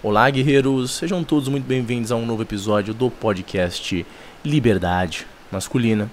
Olá, 0.00 0.30
guerreiros! 0.30 0.92
Sejam 0.92 1.24
todos 1.24 1.48
muito 1.48 1.66
bem-vindos 1.66 2.12
a 2.12 2.16
um 2.16 2.24
novo 2.24 2.40
episódio 2.40 2.94
do 2.94 3.10
podcast 3.10 4.06
Liberdade 4.44 5.26
Masculina. 5.50 6.08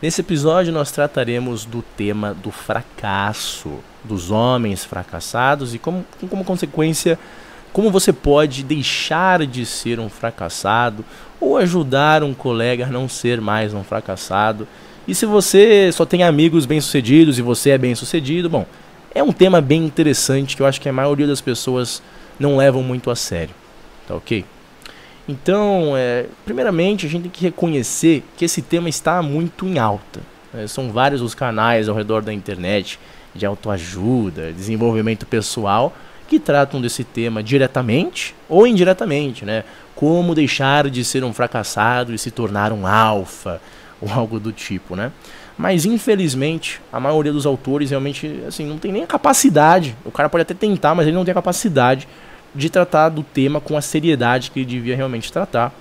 Nesse 0.00 0.22
episódio, 0.22 0.72
nós 0.72 0.90
trataremos 0.90 1.66
do 1.66 1.82
tema 1.94 2.32
do 2.32 2.50
fracasso, 2.50 3.80
dos 4.02 4.30
homens 4.30 4.82
fracassados 4.86 5.74
e, 5.74 5.78
como, 5.78 6.06
como 6.30 6.42
consequência, 6.42 7.18
como 7.70 7.90
você 7.90 8.14
pode 8.14 8.62
deixar 8.62 9.46
de 9.46 9.66
ser 9.66 10.00
um 10.00 10.08
fracassado 10.08 11.04
ou 11.38 11.58
ajudar 11.58 12.22
um 12.22 12.32
colega 12.32 12.86
a 12.86 12.90
não 12.90 13.10
ser 13.10 13.42
mais 13.42 13.74
um 13.74 13.84
fracassado. 13.84 14.66
E 15.06 15.14
se 15.14 15.26
você 15.26 15.92
só 15.92 16.06
tem 16.06 16.22
amigos 16.22 16.64
bem-sucedidos 16.64 17.38
e 17.38 17.42
você 17.42 17.70
é 17.70 17.78
bem-sucedido, 17.78 18.48
bom, 18.48 18.64
é 19.14 19.22
um 19.22 19.32
tema 19.32 19.60
bem 19.60 19.84
interessante 19.84 20.56
que 20.56 20.62
eu 20.62 20.66
acho 20.66 20.80
que 20.80 20.88
a 20.88 20.92
maioria 20.94 21.26
das 21.26 21.42
pessoas 21.42 22.02
não 22.42 22.56
levam 22.56 22.82
muito 22.82 23.10
a 23.10 23.16
sério. 23.16 23.54
Tá 24.06 24.14
ok? 24.14 24.44
Então, 25.28 25.94
é, 25.96 26.26
primeiramente, 26.44 27.06
a 27.06 27.08
gente 27.08 27.22
tem 27.22 27.30
que 27.30 27.44
reconhecer 27.44 28.24
que 28.36 28.44
esse 28.44 28.60
tema 28.60 28.88
está 28.88 29.22
muito 29.22 29.66
em 29.66 29.78
alta. 29.78 30.20
É, 30.52 30.66
são 30.66 30.90
vários 30.90 31.22
os 31.22 31.34
canais 31.34 31.88
ao 31.88 31.94
redor 31.94 32.22
da 32.22 32.32
internet 32.32 32.98
de 33.34 33.46
autoajuda, 33.46 34.52
desenvolvimento 34.52 35.24
pessoal, 35.24 35.94
que 36.28 36.38
tratam 36.38 36.80
desse 36.80 37.04
tema 37.04 37.42
diretamente 37.42 38.34
ou 38.48 38.66
indiretamente, 38.66 39.44
né? 39.44 39.64
Como 39.94 40.34
deixar 40.34 40.90
de 40.90 41.04
ser 41.04 41.22
um 41.22 41.32
fracassado 41.32 42.12
e 42.12 42.18
se 42.18 42.30
tornar 42.30 42.72
um 42.72 42.86
alfa 42.86 43.60
ou 44.00 44.10
algo 44.10 44.40
do 44.40 44.50
tipo, 44.50 44.96
né? 44.96 45.12
Mas 45.56 45.84
infelizmente, 45.84 46.80
a 46.92 46.98
maioria 46.98 47.32
dos 47.32 47.46
autores 47.46 47.90
realmente 47.90 48.42
assim 48.46 48.66
não 48.66 48.78
tem 48.78 48.90
nem 48.90 49.04
a 49.04 49.06
capacidade. 49.06 49.94
O 50.04 50.10
cara 50.10 50.28
pode 50.28 50.42
até 50.42 50.54
tentar, 50.54 50.94
mas 50.94 51.06
ele 51.06 51.14
não 51.14 51.24
tem 51.24 51.32
a 51.32 51.34
capacidade 51.34 52.08
de 52.54 52.68
tratar 52.68 53.08
do 53.08 53.22
tema 53.22 53.60
com 53.60 53.76
a 53.76 53.80
seriedade 53.80 54.50
que 54.50 54.60
ele 54.60 54.66
devia 54.66 54.96
realmente 54.96 55.32
tratar. 55.32 55.72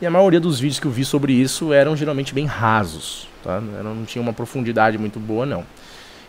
E 0.00 0.06
a 0.06 0.10
maioria 0.10 0.40
dos 0.40 0.58
vídeos 0.58 0.80
que 0.80 0.86
eu 0.86 0.90
vi 0.90 1.04
sobre 1.04 1.32
isso 1.32 1.72
eram 1.72 1.96
geralmente 1.96 2.32
bem 2.32 2.46
rasos, 2.46 3.28
tá? 3.42 3.60
não 3.60 4.04
tinha 4.04 4.22
uma 4.22 4.32
profundidade 4.32 4.96
muito 4.96 5.20
boa 5.20 5.44
não. 5.44 5.64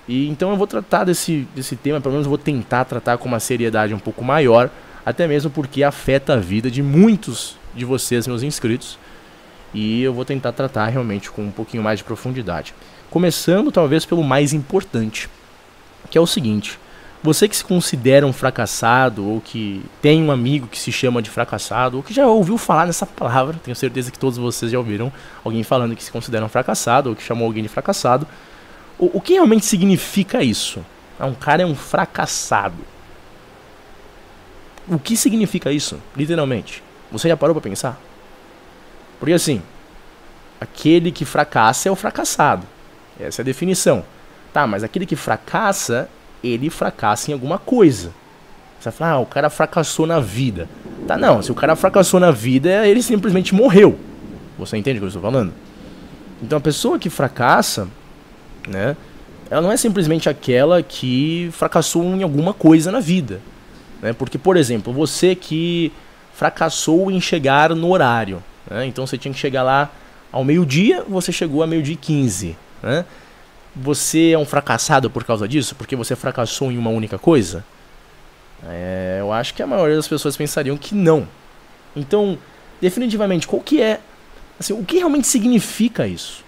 E 0.07 0.27
então 0.27 0.49
eu 0.49 0.57
vou 0.57 0.67
tratar 0.67 1.03
desse, 1.03 1.47
desse 1.55 1.75
tema, 1.75 2.01
pelo 2.01 2.13
menos 2.13 2.27
vou 2.27 2.37
tentar 2.37 2.85
tratar 2.85 3.17
com 3.17 3.27
uma 3.27 3.39
seriedade 3.39 3.93
um 3.93 3.99
pouco 3.99 4.23
maior, 4.23 4.69
até 5.05 5.27
mesmo 5.27 5.49
porque 5.49 5.83
afeta 5.83 6.33
a 6.33 6.37
vida 6.37 6.69
de 6.69 6.83
muitos 6.83 7.55
de 7.73 7.85
vocês, 7.85 8.27
meus 8.27 8.43
inscritos. 8.43 8.97
E 9.73 10.01
eu 10.01 10.13
vou 10.13 10.25
tentar 10.25 10.51
tratar 10.51 10.87
realmente 10.87 11.31
com 11.31 11.43
um 11.43 11.51
pouquinho 11.51 11.81
mais 11.81 11.99
de 11.99 12.03
profundidade. 12.03 12.73
Começando 13.09 13.71
talvez 13.71 14.05
pelo 14.05 14.23
mais 14.23 14.51
importante, 14.51 15.29
que 16.09 16.17
é 16.17 16.21
o 16.21 16.27
seguinte: 16.27 16.77
você 17.23 17.47
que 17.47 17.55
se 17.55 17.63
considera 17.63 18.25
um 18.25 18.33
fracassado, 18.33 19.27
ou 19.27 19.39
que 19.39 19.83
tem 20.01 20.23
um 20.23 20.31
amigo 20.31 20.67
que 20.67 20.79
se 20.79 20.91
chama 20.91 21.21
de 21.21 21.29
fracassado, 21.29 21.97
ou 21.97 22.03
que 22.03 22.13
já 22.13 22.25
ouviu 22.25 22.57
falar 22.57 22.87
nessa 22.87 23.05
palavra, 23.05 23.59
tenho 23.63 23.75
certeza 23.75 24.09
que 24.09 24.17
todos 24.17 24.39
vocês 24.39 24.71
já 24.71 24.77
ouviram 24.77 25.11
alguém 25.43 25.61
falando 25.61 25.95
que 25.95 26.03
se 26.03 26.11
considera 26.11 26.43
um 26.43 26.49
fracassado, 26.49 27.09
ou 27.09 27.15
que 27.15 27.21
chamou 27.21 27.45
alguém 27.45 27.61
de 27.61 27.69
fracassado. 27.69 28.27
O, 28.97 29.17
o 29.17 29.21
que 29.21 29.33
realmente 29.33 29.65
significa 29.65 30.43
isso? 30.43 30.83
Ah, 31.19 31.27
um 31.27 31.35
cara 31.35 31.61
é 31.61 31.65
um 31.65 31.75
fracassado. 31.75 32.83
O 34.87 34.97
que 34.97 35.15
significa 35.15 35.71
isso, 35.71 36.01
literalmente? 36.17 36.83
Você 37.11 37.27
já 37.27 37.37
parou 37.37 37.53
para 37.53 37.61
pensar? 37.61 37.99
Porque 39.19 39.33
assim, 39.33 39.61
aquele 40.59 41.11
que 41.11 41.23
fracassa 41.23 41.87
é 41.87 41.91
o 41.91 41.95
fracassado. 41.95 42.65
Essa 43.19 43.41
é 43.41 43.43
a 43.43 43.45
definição. 43.45 44.03
Tá, 44.51 44.65
mas 44.65 44.83
aquele 44.83 45.05
que 45.05 45.15
fracassa 45.15 46.09
ele 46.43 46.69
fracassa 46.69 47.31
em 47.31 47.33
alguma 47.33 47.57
coisa. 47.57 48.11
Você 48.79 48.89
vai 48.89 48.93
falar, 48.93 49.11
ah, 49.11 49.19
o 49.19 49.25
cara 49.25 49.49
fracassou 49.49 50.07
na 50.07 50.19
vida. 50.19 50.67
Tá, 51.07 51.17
não, 51.17 51.41
se 51.41 51.51
o 51.51 51.55
cara 51.55 51.75
fracassou 51.75 52.19
na 52.19 52.31
vida, 52.31 52.87
ele 52.87 53.01
simplesmente 53.03 53.53
morreu. 53.53 53.97
Você 54.57 54.77
entende 54.77 54.97
o 54.97 55.01
que 55.01 55.05
eu 55.05 55.07
estou 55.09 55.21
falando? 55.21 55.53
Então 56.41 56.57
a 56.57 56.61
pessoa 56.61 56.97
que 56.97 57.09
fracassa, 57.09 57.87
né, 58.67 58.95
ela 59.49 59.61
não 59.61 59.71
é 59.71 59.77
simplesmente 59.77 60.29
aquela 60.29 60.81
que 60.81 61.49
fracassou 61.51 62.03
em 62.03 62.23
alguma 62.23 62.53
coisa 62.53 62.91
na 62.91 62.99
vida. 62.99 63.39
Né? 64.01 64.13
Porque, 64.13 64.37
por 64.37 64.57
exemplo, 64.57 64.91
você 64.91 65.35
que 65.35 65.91
fracassou 66.33 67.11
em 67.11 67.21
chegar 67.21 67.75
no 67.75 67.91
horário. 67.91 68.41
Né? 68.69 68.85
Então 68.87 69.05
você 69.05 69.17
tinha 69.17 69.33
que 69.33 69.39
chegar 69.39 69.61
lá 69.61 69.89
ao 70.31 70.43
meio-dia, 70.43 71.03
você 71.07 71.31
chegou 71.31 71.61
a 71.61 71.67
meio-dia 71.67 71.93
e 71.93 71.97
15. 71.97 72.57
Né? 72.81 73.05
Você 73.75 74.31
é 74.31 74.37
um 74.37 74.45
fracassado 74.45 75.09
por 75.09 75.23
causa 75.23 75.47
disso? 75.47 75.75
Porque 75.75 75.95
você 75.95 76.15
fracassou 76.15 76.71
em 76.71 76.77
uma 76.77 76.89
única 76.89 77.17
coisa? 77.17 77.63
É, 78.67 79.17
eu 79.19 79.31
acho 79.31 79.53
que 79.53 79.63
a 79.63 79.67
maioria 79.67 79.95
das 79.95 80.07
pessoas 80.07 80.37
pensariam 80.37 80.77
que 80.77 80.93
não. 80.93 81.27
Então, 81.95 82.37
definitivamente, 82.79 83.47
qual 83.47 83.61
que 83.61 83.81
é, 83.81 83.99
assim, 84.59 84.73
o 84.73 84.83
que 84.83 84.97
realmente 84.97 85.27
significa 85.27 86.07
isso? 86.07 86.43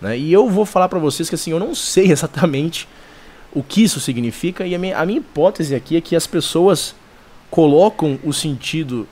Né? 0.00 0.18
E 0.18 0.32
eu 0.32 0.48
vou 0.48 0.64
falar 0.66 0.88
para 0.88 0.98
vocês 0.98 1.28
que 1.28 1.34
assim, 1.34 1.50
eu 1.50 1.60
não 1.60 1.74
sei 1.74 2.10
exatamente 2.12 2.88
o 3.52 3.62
que 3.62 3.82
isso 3.82 4.00
significa 4.00 4.66
e 4.66 4.74
a 4.74 4.78
minha, 4.78 4.98
a 4.98 5.06
minha 5.06 5.18
hipótese 5.18 5.74
aqui 5.74 5.96
é 5.96 6.00
que 6.00 6.14
as 6.14 6.26
pessoas 6.26 6.94
colocam 7.50 8.18
o 8.22 8.32
sentido 8.32 9.08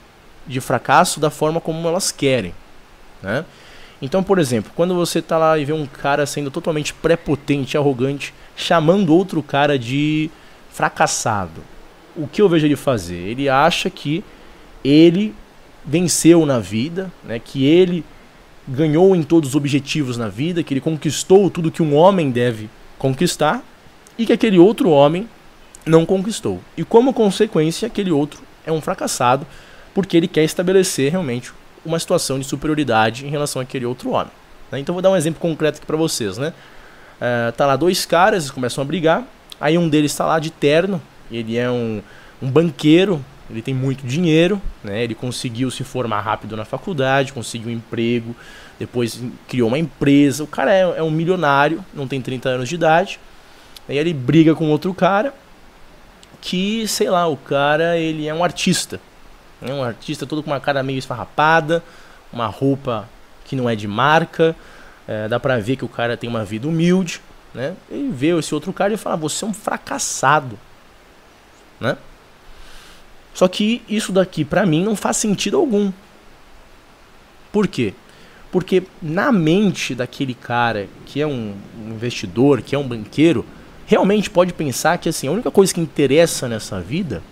de 0.47 0.61
fracasso 0.61 1.19
da 1.19 1.31
forma 1.31 1.61
como 1.61 1.87
elas 1.89 2.13
querem, 2.13 2.55
né? 3.23 3.45
Então, 4.05 4.23
por 4.23 4.39
exemplo, 4.39 4.71
quando 4.77 4.95
você 4.95 5.23
tá 5.23 5.39
lá 5.39 5.59
e 5.59 5.65
vê 5.65 5.73
um 5.73 5.87
cara 5.87 6.27
sendo 6.27 6.51
totalmente 6.51 6.93
prepotente, 6.93 7.79
arrogante, 7.79 8.35
chamando 8.55 9.15
outro 9.15 9.43
cara 9.43 9.79
de 9.79 10.31
fracassado, 10.71 11.63
o 12.15 12.27
que 12.27 12.43
eu 12.43 12.47
vejo 12.47 12.67
ele 12.67 12.77
fazer? 12.77 13.17
Ele 13.17 13.49
acha 13.49 13.89
que 13.89 14.23
ele 14.85 15.35
venceu 15.83 16.45
na 16.45 16.59
vida, 16.59 17.11
né, 17.25 17.39
que 17.39 17.65
ele 17.65 18.05
ganhou 18.69 19.17
em 19.17 19.23
todos 19.23 19.51
os 19.51 19.57
objetivos 19.57 20.19
na 20.19 20.29
vida, 20.29 20.63
que 20.63 20.75
ele 20.75 20.83
conquistou 20.83 21.49
tudo 21.49 21.71
que 21.71 21.83
um 21.83 21.95
homem 21.95 22.31
deve 22.31 22.69
conquistar 22.99 23.65
e 24.19 24.27
que 24.27 24.35
aquele 24.35 24.59
outro 24.59 24.91
homem 24.91 25.27
não 25.87 26.05
conquistou. 26.05 26.61
E 26.77 26.85
como 26.85 27.15
consequência, 27.15 27.87
aquele 27.87 28.13
outro 28.13 28.43
é 28.67 28.73
um 28.73 28.83
fracassado 28.83 29.47
porque 29.95 30.15
ele 30.15 30.29
quer 30.29 30.45
estabelecer 30.45 31.11
realmente 31.11 31.55
uma 31.85 31.99
situação 31.99 32.39
de 32.39 32.45
superioridade 32.45 33.27
em 33.27 33.31
relação 33.31 33.61
àquele 33.61 33.87
outro 33.87 34.11
homem. 34.11 34.33
Né? 34.71 34.79
Então 34.81 34.93
vou 34.93 35.03
dar 35.03 35.11
um 35.11 35.17
exemplo 35.17 35.41
concreto 35.41 35.79
aqui 35.79 35.87
para 35.87 35.97
vocês, 35.97 36.39
né? 36.39 36.53
Uh, 37.17 37.53
tá 37.53 37.67
lá 37.67 37.77
dois 37.77 38.05
caras, 38.05 38.45
eles 38.45 38.51
começam 38.51 38.83
a 38.83 38.85
brigar, 38.85 39.25
aí 39.61 39.79
um 39.79 39.89
deles 39.89 40.11
está 40.11 40.27
lá 40.27 40.39
de 40.39 40.51
terno, 40.51 41.01
ele 41.31 41.57
é 41.57 41.71
um, 41.71 42.03
um 42.43 42.51
banqueiro, 42.51 43.25
ele 43.49 43.63
tem 43.63 43.75
muito 43.75 44.07
dinheiro, 44.07 44.61
né? 44.83 45.03
Ele 45.05 45.15
conseguiu 45.15 45.71
se 45.71 45.85
formar 45.85 46.21
rápido 46.21 46.57
na 46.57 46.65
faculdade, 46.65 47.33
conseguiu 47.33 47.69
um 47.69 47.73
emprego, 47.73 48.35
depois 48.79 49.23
criou 49.47 49.69
uma 49.69 49.79
empresa. 49.79 50.43
O 50.43 50.47
cara 50.47 50.73
é, 50.73 50.81
é 50.81 51.03
um 51.03 51.11
milionário, 51.11 51.85
não 51.95 52.09
tem 52.09 52.21
30 52.21 52.49
anos 52.49 52.69
de 52.69 52.75
idade. 52.75 53.21
Aí 53.89 53.99
ele 53.99 54.13
briga 54.13 54.55
com 54.55 54.71
outro 54.71 54.93
cara 54.95 55.35
que, 56.41 56.87
sei 56.89 57.09
lá, 57.09 57.27
o 57.27 57.37
cara 57.37 57.99
ele 57.99 58.27
é 58.27 58.35
um 58.35 58.43
artista. 58.43 59.01
Né? 59.61 59.73
Um 59.73 59.83
artista 59.83 60.27
todo 60.27 60.43
com 60.43 60.51
uma 60.51 60.61
cara 60.61 60.83
meio 60.83 60.99
esfarrapada, 60.99 61.83
uma 62.33 62.47
roupa 62.47 63.09
que 63.45 63.57
não 63.57 63.69
é 63.69 63.77
de 63.77 63.87
marca. 63.87 64.55
É, 65.07 65.29
dá 65.29 65.39
pra 65.39 65.59
ver 65.59 65.77
que 65.77 65.85
o 65.85 65.89
cara 65.89 66.17
tem 66.17 66.29
uma 66.29 66.45
vida 66.45 66.67
humilde. 66.67 67.21
Né? 67.55 67.75
E 67.91 68.11
vê 68.13 68.37
esse 68.39 68.55
outro 68.55 68.73
cara 68.73 68.93
e 68.93 68.97
fala: 68.97 69.17
Você 69.17 69.45
é 69.45 69.49
um 69.49 69.55
fracassado. 69.55 70.59
Né? 71.81 71.97
Só 73.33 73.49
que 73.49 73.83
isso 73.89 74.13
daqui 74.13 74.45
pra 74.45 74.65
mim 74.65 74.85
não 74.85 74.97
faz 74.97 75.17
sentido 75.17 75.57
algum. 75.57 75.93
Por 77.53 77.67
quê? 77.67 77.95
Porque 78.51 78.85
na 79.03 79.33
mente 79.33 79.95
daquele 79.95 80.35
cara 80.35 80.89
que 81.07 81.21
é 81.21 81.27
um 81.27 81.55
investidor, 81.89 82.63
que 82.63 82.75
é 82.75 82.79
um 82.79 82.87
banqueiro, 82.87 83.45
realmente 83.87 84.31
pode 84.31 84.53
pensar 84.53 84.99
que 84.99 85.09
assim, 85.09 85.27
a 85.27 85.33
única 85.33 85.51
coisa 85.51 85.75
que 85.75 85.81
interessa 85.81 86.49
nessa 86.49 86.81
vida 86.81 87.23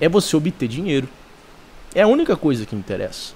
é 0.00 0.08
você 0.08 0.36
obter 0.36 0.66
dinheiro. 0.66 1.08
É 1.94 2.02
a 2.02 2.06
única 2.06 2.36
coisa 2.36 2.64
que 2.64 2.74
interessa. 2.74 3.34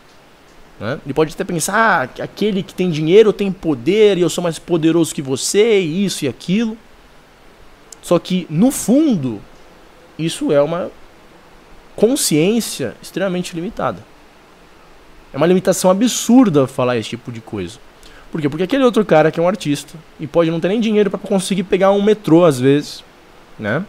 Né? 0.81 1.01
Ele 1.05 1.15
pode 1.15 1.35
até 1.35 1.45
pensar 1.45 2.03
ah, 2.03 2.07
que 2.07 2.23
aquele 2.23 2.63
que 2.63 2.75
tem 2.75 2.91
dinheiro 2.91 3.33
tem 3.33 3.51
poder 3.51 4.19
e 4.19 4.21
eu 4.21 4.29
sou 4.29 4.43
mais 4.43 4.59
poderoso 4.59 5.15
que 5.15 5.23
você, 5.23 5.81
e 5.81 6.05
isso 6.05 6.25
e 6.25 6.29
aquilo. 6.29 6.77
Só 8.03 8.19
que, 8.19 8.47
no 8.49 8.71
fundo, 8.71 9.41
isso 10.19 10.53
é 10.53 10.61
uma 10.61 10.91
consciência 11.95 12.95
extremamente 13.03 13.55
limitada. 13.55 14.05
É 15.33 15.37
uma 15.37 15.47
limitação 15.47 15.91
absurda 15.91 16.67
falar 16.67 16.97
esse 16.97 17.11
tipo 17.11 17.33
de 17.33 17.41
coisa. 17.41 17.79
Por 18.31 18.41
quê? 18.41 18.49
Porque 18.49 18.63
aquele 18.63 18.85
outro 18.85 19.05
cara 19.05 19.31
que 19.31 19.41
é 19.41 19.43
um 19.43 19.49
artista 19.49 19.95
e 20.21 20.27
pode 20.27 20.51
não 20.51 20.61
ter 20.61 20.69
nem 20.69 20.81
dinheiro 20.81 21.11
para 21.11 21.19
conseguir 21.19 21.65
pegar 21.65 21.91
um 21.91 22.03
metrô 22.03 22.45
às 22.45 22.61
vezes, 22.61 23.03
né? 23.59 23.85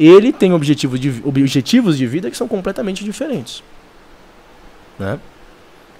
Ele 0.00 0.32
tem 0.32 0.52
objetivos 0.54 0.98
de, 0.98 1.22
objetivos 1.24 1.98
de 1.98 2.06
vida 2.06 2.30
que 2.30 2.36
são 2.36 2.48
completamente 2.48 3.04
diferentes. 3.04 3.62
Né? 4.98 5.18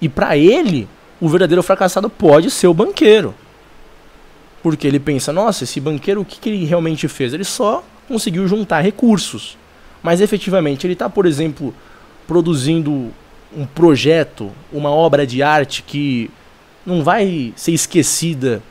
E 0.00 0.08
para 0.08 0.38
ele, 0.38 0.88
o 1.20 1.28
verdadeiro 1.28 1.62
fracassado 1.62 2.08
pode 2.08 2.50
ser 2.50 2.66
o 2.66 2.74
banqueiro. 2.74 3.34
Porque 4.62 4.86
ele 4.86 4.98
pensa, 4.98 5.32
nossa, 5.32 5.64
esse 5.64 5.80
banqueiro, 5.80 6.22
o 6.22 6.24
que, 6.24 6.40
que 6.40 6.48
ele 6.48 6.64
realmente 6.64 7.06
fez? 7.08 7.34
Ele 7.34 7.44
só 7.44 7.84
conseguiu 8.08 8.48
juntar 8.48 8.80
recursos. 8.80 9.58
Mas 10.02 10.22
efetivamente, 10.22 10.86
ele 10.86 10.94
está, 10.94 11.08
por 11.10 11.26
exemplo, 11.26 11.74
produzindo 12.26 13.10
um 13.54 13.66
projeto, 13.66 14.50
uma 14.72 14.90
obra 14.90 15.26
de 15.26 15.42
arte 15.42 15.82
que 15.82 16.30
não 16.86 17.02
vai 17.02 17.52
ser 17.56 17.72
esquecida 17.72 18.62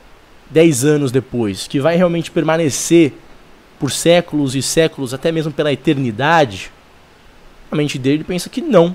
10 0.50 0.84
anos 0.84 1.12
depois, 1.12 1.68
que 1.68 1.78
vai 1.78 1.96
realmente 1.96 2.30
permanecer 2.30 3.12
por 3.80 3.90
séculos 3.90 4.54
e 4.54 4.60
séculos, 4.60 5.14
até 5.14 5.32
mesmo 5.32 5.50
pela 5.50 5.72
eternidade, 5.72 6.70
a 7.72 7.74
mente 7.74 7.98
dele 7.98 8.22
pensa 8.22 8.50
que 8.50 8.60
não. 8.60 8.94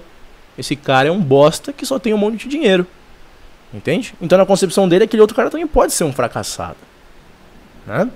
Esse 0.56 0.76
cara 0.76 1.10
é 1.10 1.12
um 1.12 1.20
bosta 1.20 1.74
que 1.74 1.86
só 1.88 1.98
tem 1.98 2.14
um 2.14 2.18
monte 2.18 2.44
de 2.44 2.50
dinheiro. 2.50 2.86
Entende? 3.74 4.14
Então 4.22 4.38
na 4.38 4.46
concepção 4.46 4.88
dele, 4.88 5.06
aquele 5.06 5.22
outro 5.22 5.36
cara 5.36 5.50
também 5.50 5.66
pode 5.66 5.92
ser 5.92 6.04
um 6.04 6.14
fracassado. 6.14 6.78
Né? 7.88 8.08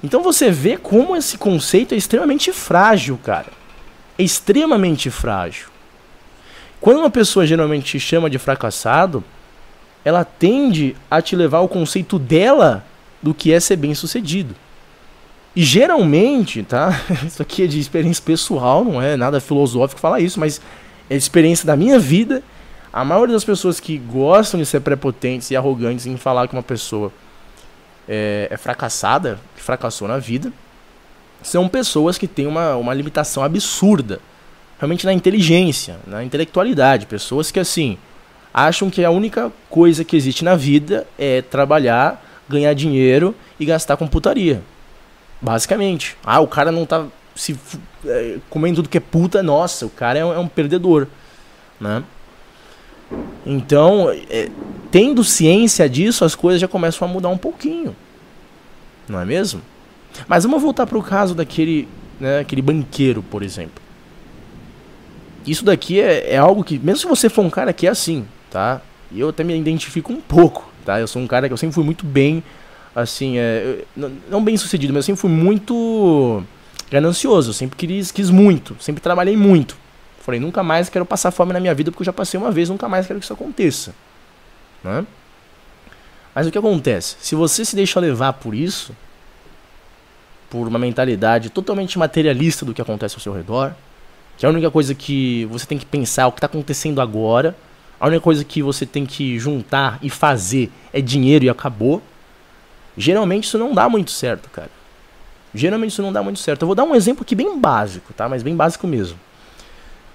Então 0.00 0.22
você 0.22 0.48
vê 0.48 0.76
como 0.76 1.16
esse 1.16 1.36
conceito 1.36 1.92
é 1.92 1.96
extremamente 1.96 2.52
frágil, 2.52 3.18
cara. 3.22 3.52
É 4.16 4.22
extremamente 4.22 5.10
frágil. 5.10 5.68
Quando 6.80 7.00
uma 7.00 7.10
pessoa 7.10 7.44
geralmente 7.44 7.86
te 7.86 8.00
chama 8.00 8.30
de 8.30 8.38
fracassado, 8.38 9.24
ela 10.04 10.24
tende 10.24 10.94
a 11.10 11.20
te 11.20 11.34
levar 11.34 11.58
ao 11.58 11.68
conceito 11.68 12.16
dela 12.16 12.84
do 13.20 13.34
que 13.34 13.52
é 13.52 13.58
ser 13.58 13.76
bem 13.76 13.92
sucedido. 13.92 14.54
E 15.56 15.62
geralmente, 15.62 16.62
tá? 16.62 17.00
Isso 17.24 17.40
aqui 17.40 17.62
é 17.62 17.66
de 17.66 17.78
experiência 17.78 18.22
pessoal, 18.24 18.84
não 18.84 19.00
é 19.00 19.16
nada 19.16 19.40
filosófico 19.40 20.00
falar 20.00 20.20
isso, 20.20 20.40
mas 20.40 20.60
é 21.08 21.16
experiência 21.16 21.66
da 21.66 21.76
minha 21.76 21.98
vida. 21.98 22.42
A 22.92 23.04
maioria 23.04 23.34
das 23.34 23.44
pessoas 23.44 23.80
que 23.80 23.98
gostam 23.98 24.58
de 24.58 24.66
ser 24.66 24.80
prepotentes 24.80 25.50
e 25.50 25.56
arrogantes 25.56 26.06
em 26.06 26.16
falar 26.16 26.48
que 26.48 26.54
uma 26.54 26.62
pessoa 26.62 27.12
é, 28.08 28.48
é 28.50 28.56
fracassada, 28.56 29.38
que 29.56 29.62
fracassou 29.62 30.06
na 30.08 30.18
vida, 30.18 30.52
são 31.42 31.68
pessoas 31.68 32.16
que 32.16 32.26
têm 32.26 32.46
uma, 32.46 32.76
uma 32.76 32.94
limitação 32.94 33.42
absurda, 33.42 34.20
realmente 34.78 35.04
na 35.04 35.12
inteligência, 35.12 35.98
na 36.06 36.24
intelectualidade. 36.24 37.06
Pessoas 37.06 37.50
que, 37.50 37.60
assim, 37.60 37.98
acham 38.52 38.88
que 38.88 39.04
a 39.04 39.10
única 39.10 39.52
coisa 39.68 40.04
que 40.04 40.16
existe 40.16 40.44
na 40.44 40.54
vida 40.54 41.06
é 41.18 41.42
trabalhar, 41.42 42.24
ganhar 42.48 42.72
dinheiro 42.74 43.34
e 43.58 43.64
gastar 43.64 43.96
com 43.96 44.06
putaria. 44.06 44.62
Basicamente. 45.40 46.16
Ah, 46.24 46.40
o 46.40 46.46
cara 46.46 46.72
não 46.72 46.86
tá 46.86 47.06
se 47.34 47.58
é, 48.06 48.38
comendo 48.48 48.76
tudo 48.76 48.88
que 48.88 48.98
é 48.98 49.00
puta, 49.00 49.42
nossa, 49.42 49.86
o 49.86 49.90
cara 49.90 50.18
é 50.18 50.24
um, 50.24 50.32
é 50.32 50.38
um 50.38 50.48
perdedor, 50.48 51.06
né? 51.80 52.02
Então, 53.44 54.10
é, 54.30 54.48
tendo 54.90 55.22
ciência 55.22 55.88
disso, 55.88 56.24
as 56.24 56.34
coisas 56.34 56.60
já 56.60 56.68
começam 56.68 57.06
a 57.06 57.10
mudar 57.10 57.28
um 57.28 57.36
pouquinho. 57.36 57.94
Não 59.08 59.20
é 59.20 59.24
mesmo? 59.24 59.60
Mas 60.26 60.44
vamos 60.44 60.62
voltar 60.62 60.86
para 60.86 60.98
o 60.98 61.02
caso 61.02 61.34
daquele, 61.34 61.88
né, 62.18 62.38
aquele 62.40 62.62
banqueiro, 62.62 63.22
por 63.22 63.42
exemplo. 63.42 63.82
Isso 65.46 65.64
daqui 65.64 66.00
é, 66.00 66.34
é, 66.34 66.38
algo 66.38 66.64
que, 66.64 66.78
mesmo 66.78 67.00
se 67.00 67.06
você 67.06 67.28
for 67.28 67.44
um 67.44 67.50
cara 67.50 67.72
que 67.72 67.86
é 67.86 67.90
assim, 67.90 68.26
tá? 68.50 68.80
E 69.12 69.20
eu 69.20 69.28
até 69.28 69.44
me 69.44 69.56
identifico 69.56 70.12
um 70.12 70.20
pouco, 70.20 70.70
tá? 70.84 70.98
Eu 70.98 71.06
sou 71.06 71.20
um 71.20 71.26
cara 71.26 71.48
que 71.48 71.52
eu 71.52 71.58
sempre 71.58 71.74
fui 71.74 71.84
muito 71.84 72.06
bem, 72.06 72.42
assim, 72.94 73.38
é, 73.38 73.84
não, 73.96 74.42
bem 74.42 74.56
sucedido, 74.56 74.92
mas 74.92 75.04
eu 75.04 75.06
sempre 75.06 75.20
fui 75.20 75.30
muito 75.30 76.42
ganancioso, 76.90 77.52
sempre 77.52 77.76
quis, 77.76 78.12
quis 78.12 78.30
muito, 78.30 78.76
sempre 78.78 79.02
trabalhei 79.02 79.36
muito. 79.36 79.76
Falei, 80.20 80.40
nunca 80.40 80.62
mais 80.62 80.88
quero 80.88 81.04
passar 81.04 81.30
fome 81.30 81.52
na 81.52 81.60
minha 81.60 81.74
vida 81.74 81.90
porque 81.90 82.02
eu 82.02 82.06
já 82.06 82.12
passei 82.12 82.38
uma 82.38 82.50
vez, 82.50 82.68
nunca 82.70 82.88
mais 82.88 83.06
quero 83.06 83.18
que 83.18 83.24
isso 83.24 83.32
aconteça. 83.32 83.94
Né? 84.82 85.04
Mas 86.34 86.46
o 86.46 86.50
que 86.50 86.58
acontece? 86.58 87.16
Se 87.20 87.34
você 87.34 87.64
se 87.64 87.76
deixa 87.76 88.00
levar 88.00 88.32
por 88.34 88.54
isso, 88.54 88.96
por 90.48 90.66
uma 90.66 90.78
mentalidade 90.78 91.50
totalmente 91.50 91.98
materialista 91.98 92.64
do 92.64 92.72
que 92.72 92.80
acontece 92.80 93.16
ao 93.16 93.20
seu 93.20 93.32
redor, 93.32 93.72
que 94.36 94.46
a 94.46 94.48
única 94.48 94.70
coisa 94.70 94.94
que 94.94 95.44
você 95.46 95.66
tem 95.66 95.78
que 95.78 95.86
pensar 95.86 96.22
é 96.22 96.26
o 96.26 96.32
que 96.32 96.38
está 96.38 96.46
acontecendo 96.46 97.00
agora, 97.00 97.56
a 98.00 98.06
única 98.06 98.20
coisa 98.20 98.44
que 98.44 98.62
você 98.62 98.84
tem 98.84 99.04
que 99.06 99.38
juntar 99.38 99.98
e 100.02 100.10
fazer 100.10 100.70
é 100.92 101.00
dinheiro 101.00 101.44
e 101.44 101.48
acabou, 101.48 102.02
geralmente 102.96 103.44
isso 103.44 103.58
não 103.58 103.72
dá 103.74 103.88
muito 103.88 104.10
certo, 104.10 104.48
cara. 104.50 104.70
Geralmente 105.54 105.92
isso 105.92 106.02
não 106.02 106.12
dá 106.12 106.22
muito 106.22 106.40
certo. 106.40 106.62
Eu 106.62 106.66
vou 106.66 106.74
dar 106.74 106.84
um 106.84 106.94
exemplo 106.94 107.22
aqui 107.22 107.34
bem 107.34 107.58
básico, 107.58 108.12
tá? 108.12 108.28
Mas 108.28 108.42
bem 108.42 108.56
básico 108.56 108.86
mesmo. 108.86 109.18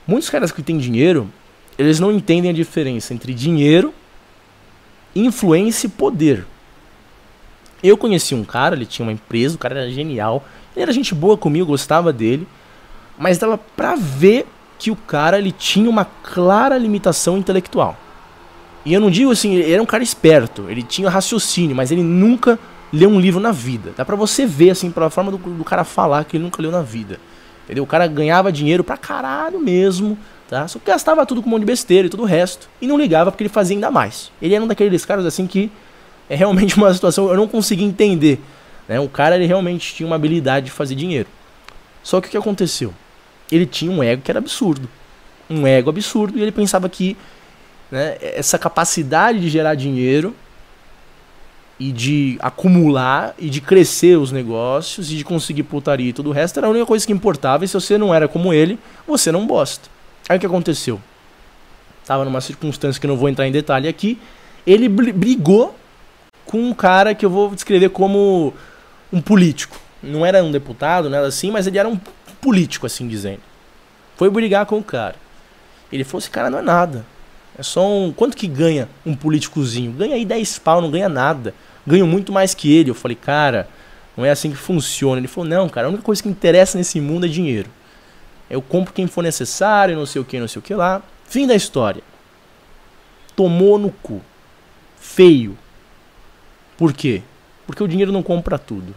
Muitos 0.05 0.29
caras 0.29 0.51
que 0.51 0.61
têm 0.61 0.77
dinheiro, 0.77 1.29
eles 1.77 1.99
não 1.99 2.11
entendem 2.11 2.51
a 2.51 2.53
diferença 2.53 3.13
entre 3.13 3.33
dinheiro, 3.33 3.93
influência 5.15 5.87
e 5.87 5.89
poder. 5.89 6.45
Eu 7.81 7.97
conheci 7.97 8.35
um 8.35 8.43
cara, 8.43 8.75
ele 8.75 8.85
tinha 8.85 9.05
uma 9.05 9.13
empresa, 9.13 9.55
o 9.55 9.59
cara 9.59 9.79
era 9.79 9.91
genial, 9.91 10.43
ele 10.75 10.83
era 10.83 10.91
gente 10.91 11.15
boa 11.15 11.37
comigo, 11.37 11.67
gostava 11.67 12.11
dele, 12.11 12.47
mas 13.17 13.37
dava 13.37 13.57
pra 13.57 13.95
ver 13.95 14.45
que 14.77 14.91
o 14.91 14.95
cara 14.95 15.37
ele 15.37 15.51
tinha 15.51 15.89
uma 15.89 16.05
clara 16.05 16.77
limitação 16.77 17.37
intelectual. 17.37 17.97
E 18.85 18.93
eu 18.93 19.01
não 19.01 19.11
digo 19.11 19.31
assim, 19.31 19.55
ele 19.55 19.73
era 19.73 19.81
um 19.81 19.85
cara 19.85 20.03
esperto, 20.03 20.69
ele 20.69 20.81
tinha 20.81 21.09
raciocínio, 21.09 21.75
mas 21.75 21.91
ele 21.91 22.01
nunca 22.01 22.57
leu 22.91 23.09
um 23.09 23.19
livro 23.19 23.39
na 23.39 23.51
vida. 23.51 23.93
Dá 23.95 24.05
pra 24.05 24.15
você 24.15 24.45
ver, 24.45 24.71
assim, 24.71 24.91
pela 24.91 25.09
forma 25.09 25.31
do, 25.31 25.37
do 25.37 25.63
cara 25.63 25.83
falar 25.83 26.23
que 26.25 26.37
ele 26.37 26.43
nunca 26.43 26.61
leu 26.61 26.71
na 26.71 26.81
vida. 26.81 27.19
Entendeu? 27.65 27.83
O 27.83 27.87
cara 27.87 28.07
ganhava 28.07 28.51
dinheiro 28.51 28.83
pra 28.83 28.97
caralho 28.97 29.59
mesmo, 29.59 30.17
tá? 30.49 30.67
Só 30.67 30.79
que 30.79 30.85
gastava 30.85 31.25
tudo 31.25 31.41
com 31.41 31.47
um 31.47 31.51
monte 31.51 31.61
de 31.61 31.67
besteira 31.67 32.07
e 32.07 32.09
tudo 32.09 32.23
o 32.23 32.25
resto. 32.25 32.67
E 32.81 32.87
não 32.87 32.97
ligava 32.97 33.31
porque 33.31 33.43
ele 33.43 33.49
fazia 33.49 33.75
ainda 33.75 33.91
mais. 33.91 34.31
Ele 34.41 34.55
era 34.55 34.63
um 34.63 34.67
daqueles 34.67 35.05
caras, 35.05 35.25
assim, 35.25 35.45
que 35.45 35.71
é 36.27 36.35
realmente 36.35 36.75
uma 36.77 36.91
situação 36.93 37.29
eu 37.29 37.37
não 37.37 37.47
consegui 37.47 37.83
entender. 37.83 38.39
Né? 38.87 38.99
O 38.99 39.07
cara, 39.07 39.35
ele 39.35 39.45
realmente 39.45 39.93
tinha 39.93 40.07
uma 40.07 40.15
habilidade 40.15 40.67
de 40.67 40.71
fazer 40.71 40.95
dinheiro. 40.95 41.29
Só 42.01 42.19
que 42.19 42.27
o 42.27 42.31
que 42.31 42.37
aconteceu? 42.37 42.93
Ele 43.51 43.65
tinha 43.65 43.91
um 43.91 44.01
ego 44.01 44.21
que 44.23 44.31
era 44.31 44.39
absurdo. 44.39 44.89
Um 45.47 45.67
ego 45.67 45.89
absurdo 45.89 46.39
e 46.39 46.41
ele 46.41 46.51
pensava 46.51 46.89
que 46.89 47.15
né, 47.91 48.17
essa 48.21 48.57
capacidade 48.57 49.39
de 49.39 49.49
gerar 49.49 49.75
dinheiro 49.75 50.35
e 51.79 51.91
de 51.91 52.37
acumular 52.41 53.33
e 53.39 53.49
de 53.49 53.61
crescer 53.61 54.17
os 54.17 54.31
negócios 54.31 55.11
e 55.11 55.15
de 55.15 55.23
conseguir 55.23 55.63
putaria 55.63 56.09
e 56.09 56.13
tudo 56.13 56.29
o 56.29 56.33
resto 56.33 56.57
era 56.57 56.67
a 56.67 56.69
única 56.69 56.85
coisa 56.85 57.05
que 57.07 57.13
importava. 57.13 57.63
E 57.63 57.67
se 57.67 57.73
você 57.73 57.97
não 57.97 58.13
era 58.13 58.27
como 58.27 58.53
ele, 58.53 58.77
você 59.07 59.31
não 59.31 59.47
bosta. 59.47 59.89
Aí 60.27 60.37
o 60.37 60.39
que 60.39 60.45
aconteceu? 60.45 60.99
Tava 62.05 62.25
numa 62.25 62.41
circunstância 62.41 62.99
que 62.99 63.07
não 63.07 63.15
vou 63.15 63.29
entrar 63.29 63.47
em 63.47 63.51
detalhe 63.51 63.87
aqui. 63.87 64.19
Ele 64.67 64.89
brigou 64.89 65.75
com 66.45 66.59
um 66.59 66.73
cara 66.73 67.15
que 67.15 67.25
eu 67.25 67.29
vou 67.29 67.53
descrever 67.53 67.89
como 67.89 68.53
um 69.13 69.21
político. 69.21 69.79
Não 70.01 70.25
era 70.25 70.43
um 70.43 70.51
deputado, 70.51 71.09
nada 71.09 71.27
assim, 71.27 71.51
mas 71.51 71.67
ele 71.67 71.77
era 71.77 71.87
um 71.87 71.99
político, 72.41 72.85
assim 72.85 73.07
dizendo. 73.07 73.41
Foi 74.17 74.29
brigar 74.29 74.65
com 74.65 74.79
o 74.79 74.83
cara. 74.83 75.15
Ele 75.91 76.03
falou: 76.03 76.19
esse 76.19 76.29
cara 76.29 76.49
não 76.49 76.59
é 76.59 76.61
nada. 76.61 77.05
É 77.57 77.63
só 77.63 77.87
um. 77.87 78.11
Quanto 78.11 78.37
que 78.37 78.47
ganha 78.47 78.87
um 79.05 79.15
políticozinho? 79.15 79.91
Ganha 79.91 80.15
aí 80.15 80.25
10 80.25 80.59
pau, 80.59 80.81
não 80.81 80.91
ganha 80.91 81.09
nada 81.09 81.53
ganho 81.89 82.05
muito 82.05 82.31
mais 82.31 82.53
que 82.53 82.73
ele. 82.73 82.91
Eu 82.91 82.95
falei, 82.95 83.15
cara, 83.15 83.67
não 84.15 84.23
é 84.23 84.29
assim 84.29 84.51
que 84.51 84.57
funciona. 84.57 85.19
Ele 85.19 85.27
falou, 85.27 85.49
não, 85.49 85.67
cara, 85.67 85.87
a 85.87 85.89
única 85.89 86.03
coisa 86.03 86.21
que 86.21 86.29
interessa 86.29 86.77
nesse 86.77 87.01
mundo 87.01 87.25
é 87.25 87.29
dinheiro. 87.29 87.69
Eu 88.49 88.61
compro 88.61 88.93
quem 88.93 89.07
for 89.07 89.23
necessário, 89.23 89.95
não 89.95 90.05
sei 90.05 90.21
o 90.21 90.25
que, 90.25 90.39
não 90.39 90.47
sei 90.47 90.59
o 90.59 90.63
que 90.63 90.73
lá. 90.73 91.01
Fim 91.25 91.47
da 91.47 91.55
história. 91.55 92.03
Tomou 93.35 93.77
no 93.77 93.91
cu. 93.91 94.21
Feio. 94.99 95.57
Por 96.77 96.93
quê? 96.93 97.21
Porque 97.65 97.83
o 97.83 97.87
dinheiro 97.87 98.11
não 98.11 98.23
compra 98.23 98.57
tudo. 98.57 98.93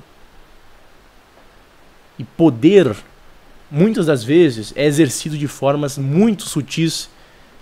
E 2.18 2.24
poder, 2.24 2.94
muitas 3.70 4.06
das 4.06 4.22
vezes, 4.22 4.72
é 4.76 4.84
exercido 4.84 5.36
de 5.36 5.48
formas 5.48 5.98
muito 5.98 6.44
sutis 6.44 7.08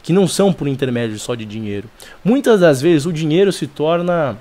que 0.02 0.12
não 0.12 0.26
são 0.26 0.52
por 0.52 0.66
intermédio 0.69 1.19
só 1.19 1.35
de 1.35 1.45
dinheiro. 1.45 1.88
Muitas 2.25 2.61
das 2.61 2.80
vezes 2.80 3.07
o 3.07 3.12
dinheiro 3.12 3.52
se 3.52 3.66
torna 3.66 4.38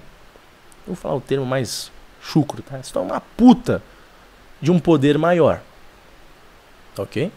vou 0.90 0.96
falar 0.96 1.16
o 1.16 1.22
termo 1.22 1.46
mais 1.46 1.92
chucro, 2.22 2.62
tá? 2.62 2.80
Isso 2.80 2.98
é 2.98 3.02
uma 3.02 3.22
puta 3.22 3.82
de 4.62 4.72
um 4.72 4.80
poder 4.80 5.18
maior. 5.18 5.62
Ok? 6.98 7.32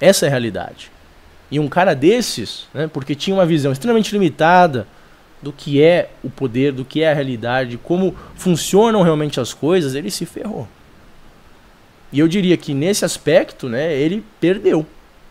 Essa 0.00 0.26
é 0.26 0.28
a 0.28 0.30
realidade. 0.30 0.90
E 1.50 1.60
um 1.60 1.68
cara 1.68 1.94
desses, 1.94 2.66
né, 2.72 2.88
porque 2.88 3.14
tinha 3.14 3.36
uma 3.36 3.46
visão 3.46 3.70
extremamente 3.70 4.10
limitada 4.12 4.86
do 5.40 5.52
que 5.52 5.82
é 5.82 6.10
o 6.24 6.30
poder, 6.30 6.72
do 6.72 6.84
que 6.84 7.02
é 7.02 7.10
a 7.10 7.14
realidade, 7.14 7.76
como 7.76 8.16
funcionam 8.34 9.02
realmente 9.02 9.38
as 9.38 9.52
coisas, 9.52 9.94
ele 9.94 10.10
se 10.10 10.24
ferrou. 10.24 10.66
E 12.10 12.18
eu 12.18 12.28
diria 12.28 12.56
que 12.56 12.72
nesse 12.72 13.04
aspecto, 13.04 13.68
né, 13.68 13.94
ele 13.94 14.24
perdeu. 14.40 14.86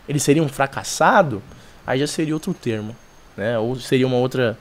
Ele 0.08 0.18
seria 0.18 0.42
um 0.42 0.48
fracassado, 0.48 1.42
aí 1.86 1.98
já 1.98 2.06
seria 2.06 2.34
outro 2.34 2.52
termo, 2.52 2.96
né? 3.36 3.58
Ou 3.58 3.76
seria 3.76 4.06
uma 4.06 4.16
outra 4.16 4.58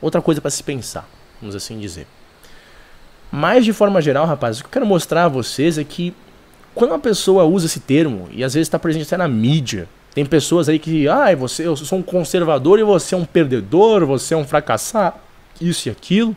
outra 0.00 0.22
coisa 0.22 0.40
para 0.40 0.50
se 0.50 0.62
pensar, 0.62 1.08
vamos 1.40 1.56
assim 1.56 1.78
dizer. 1.78 2.06
Mas 3.30 3.64
de 3.64 3.72
forma 3.72 4.00
geral, 4.00 4.26
rapaz, 4.26 4.58
o 4.58 4.62
que 4.62 4.66
eu 4.66 4.72
quero 4.72 4.86
mostrar 4.86 5.24
a 5.24 5.28
vocês 5.28 5.76
é 5.76 5.84
que 5.84 6.14
quando 6.74 6.92
uma 6.92 6.98
pessoa 6.98 7.44
usa 7.44 7.66
esse 7.66 7.80
termo, 7.80 8.28
e 8.30 8.44
às 8.44 8.54
vezes 8.54 8.68
está 8.68 8.78
presente 8.78 9.06
até 9.06 9.16
na 9.16 9.26
mídia, 9.26 9.88
tem 10.14 10.24
pessoas 10.24 10.68
aí 10.68 10.78
que, 10.78 11.08
ah, 11.08 11.34
você, 11.34 11.66
eu 11.66 11.76
sou 11.76 11.98
um 11.98 12.02
conservador 12.02 12.78
e 12.78 12.82
você 12.82 13.14
é 13.14 13.18
um 13.18 13.24
perdedor, 13.24 14.06
você 14.06 14.34
é 14.34 14.36
um 14.36 14.46
fracassado, 14.46 15.16
isso 15.60 15.88
e 15.88 15.90
aquilo. 15.90 16.36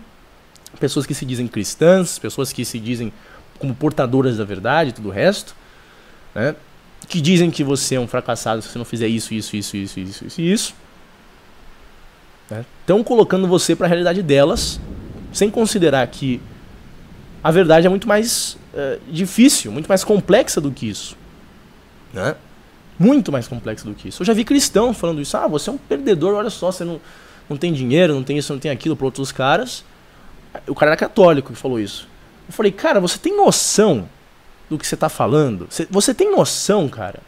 Pessoas 0.79 1.05
que 1.05 1.13
se 1.13 1.25
dizem 1.25 1.47
cristãs, 1.47 2.17
pessoas 2.17 2.51
que 2.51 2.65
se 2.65 2.79
dizem 2.79 3.13
como 3.59 3.75
portadoras 3.75 4.37
da 4.37 4.43
verdade 4.43 4.89
e 4.89 4.93
tudo 4.93 5.09
o 5.09 5.11
resto, 5.11 5.55
né? 6.33 6.55
Que 7.11 7.19
dizem 7.19 7.51
que 7.51 7.61
você 7.61 7.95
é 7.95 7.99
um 7.99 8.07
fracassado 8.07 8.61
se 8.61 8.69
você 8.69 8.77
não 8.77 8.85
fizer 8.85 9.07
isso, 9.07 9.33
isso, 9.33 9.53
isso, 9.57 9.75
isso, 9.75 9.99
isso, 9.99 10.25
isso, 10.25 10.41
isso. 10.41 10.75
Estão 12.79 12.99
né? 12.99 13.03
colocando 13.03 13.47
você 13.49 13.75
para 13.75 13.85
a 13.85 13.89
realidade 13.89 14.23
delas, 14.23 14.79
sem 15.33 15.51
considerar 15.51 16.07
que 16.07 16.41
a 17.43 17.51
verdade 17.51 17.85
é 17.85 17.89
muito 17.89 18.07
mais 18.07 18.57
é, 18.73 18.97
difícil, 19.09 19.73
muito 19.73 19.89
mais 19.89 20.05
complexa 20.05 20.61
do 20.61 20.71
que 20.71 20.87
isso. 20.87 21.17
Né? 22.13 22.33
Muito 22.97 23.29
mais 23.29 23.45
complexa 23.45 23.83
do 23.83 23.93
que 23.93 24.07
isso. 24.07 24.21
Eu 24.21 24.25
já 24.25 24.33
vi 24.33 24.45
cristão 24.45 24.93
falando 24.93 25.19
isso. 25.19 25.35
Ah, 25.35 25.47
você 25.47 25.69
é 25.69 25.73
um 25.73 25.77
perdedor, 25.77 26.35
olha 26.35 26.49
só, 26.49 26.71
você 26.71 26.85
não, 26.85 27.01
não 27.49 27.57
tem 27.57 27.73
dinheiro, 27.73 28.13
não 28.13 28.23
tem 28.23 28.37
isso, 28.37 28.53
não 28.53 28.59
tem 28.59 28.71
aquilo 28.71 28.95
para 28.95 29.05
outros 29.05 29.33
caras. 29.33 29.83
O 30.65 30.75
cara 30.75 30.91
era 30.91 30.97
católico 30.97 31.51
que 31.51 31.59
falou 31.59 31.77
isso. 31.77 32.07
Eu 32.47 32.53
falei, 32.53 32.71
cara, 32.71 33.01
você 33.01 33.17
tem 33.17 33.35
noção 33.35 34.07
do 34.71 34.77
que 34.77 34.87
você 34.87 34.95
está 34.95 35.09
falando? 35.09 35.67
Você, 35.69 35.85
você 35.91 36.13
tem 36.13 36.31
noção, 36.31 36.87
cara? 36.87 37.19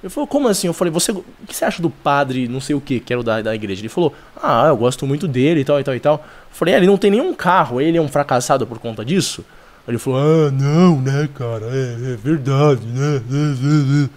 Ele 0.00 0.08
falou, 0.08 0.26
como 0.26 0.46
assim? 0.46 0.68
Eu 0.68 0.72
falei, 0.72 0.92
você, 0.92 1.10
o 1.10 1.24
que 1.46 1.54
você 1.54 1.64
acha 1.64 1.82
do 1.82 1.90
padre 1.90 2.46
não 2.46 2.60
sei 2.60 2.76
o 2.76 2.80
que, 2.80 3.00
que 3.00 3.12
era 3.12 3.20
o 3.20 3.24
da, 3.24 3.42
da 3.42 3.54
igreja? 3.54 3.80
Ele 3.82 3.88
falou, 3.88 4.14
ah, 4.40 4.68
eu 4.68 4.76
gosto 4.76 5.04
muito 5.04 5.26
dele 5.26 5.60
e 5.60 5.64
tal, 5.64 5.80
e 5.80 5.84
tal, 5.84 5.94
e 5.96 6.00
tal. 6.00 6.14
Eu 6.14 6.56
falei, 6.56 6.74
é, 6.74 6.76
ele 6.76 6.86
não 6.86 6.96
tem 6.96 7.10
nenhum 7.10 7.34
carro, 7.34 7.80
ele 7.80 7.98
é 7.98 8.00
um 8.00 8.06
fracassado 8.06 8.66
por 8.68 8.78
conta 8.78 9.04
disso? 9.04 9.44
Ele 9.86 9.98
falou, 9.98 10.20
ah, 10.20 10.50
não, 10.52 11.00
né, 11.00 11.28
cara, 11.34 11.66
é, 11.66 12.12
é 12.12 12.16
verdade, 12.16 12.86
né? 12.86 14.08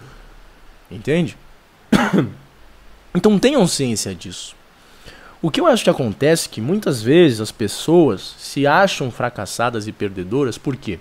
Entende? 0.88 1.36
então 3.12 3.36
tenham 3.36 3.66
ciência 3.66 4.14
disso. 4.14 4.54
O 5.42 5.50
que 5.50 5.60
eu 5.60 5.66
acho 5.66 5.82
que 5.82 5.90
acontece 5.90 6.46
é 6.46 6.50
que 6.52 6.60
muitas 6.60 7.02
vezes 7.02 7.40
as 7.40 7.50
pessoas 7.50 8.36
se 8.38 8.64
acham 8.64 9.10
fracassadas 9.10 9.88
e 9.88 9.92
perdedoras, 9.92 10.56
por 10.56 10.76
quê? 10.76 11.00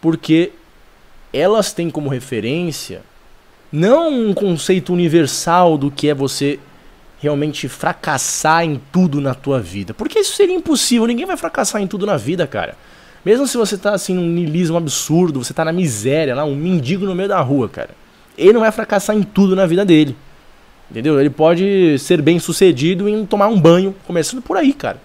Porque 0.00 0.52
elas 1.32 1.72
têm 1.72 1.90
como 1.90 2.08
referência 2.08 3.02
não 3.70 4.28
um 4.28 4.34
conceito 4.34 4.92
universal 4.92 5.76
do 5.76 5.90
que 5.90 6.08
é 6.08 6.14
você 6.14 6.58
realmente 7.20 7.68
fracassar 7.68 8.64
em 8.64 8.80
tudo 8.92 9.20
na 9.20 9.34
tua 9.34 9.60
vida. 9.60 9.92
Porque 9.92 10.20
isso 10.20 10.34
seria 10.34 10.54
impossível, 10.54 11.06
ninguém 11.06 11.26
vai 11.26 11.36
fracassar 11.36 11.82
em 11.82 11.86
tudo 11.86 12.06
na 12.06 12.16
vida, 12.16 12.46
cara. 12.46 12.76
Mesmo 13.24 13.46
se 13.46 13.56
você 13.56 13.76
tá 13.76 13.92
assim 13.92 14.14
num 14.14 14.28
niilismo 14.28 14.76
absurdo, 14.76 15.42
você 15.42 15.52
tá 15.52 15.64
na 15.64 15.72
miséria, 15.72 16.34
lá 16.34 16.44
um 16.44 16.54
mendigo 16.54 17.04
no 17.04 17.14
meio 17.14 17.28
da 17.28 17.40
rua, 17.40 17.68
cara. 17.68 17.90
Ele 18.36 18.52
não 18.52 18.60
vai 18.60 18.70
fracassar 18.70 19.16
em 19.16 19.22
tudo 19.22 19.56
na 19.56 19.66
vida 19.66 19.84
dele. 19.84 20.16
Entendeu? 20.90 21.20
Ele 21.20 21.28
pode 21.28 21.98
ser 21.98 22.22
bem 22.22 22.38
sucedido 22.38 23.08
em 23.08 23.26
tomar 23.26 23.48
um 23.48 23.60
banho, 23.60 23.94
começando 24.06 24.40
por 24.40 24.56
aí, 24.56 24.72
cara. 24.72 24.98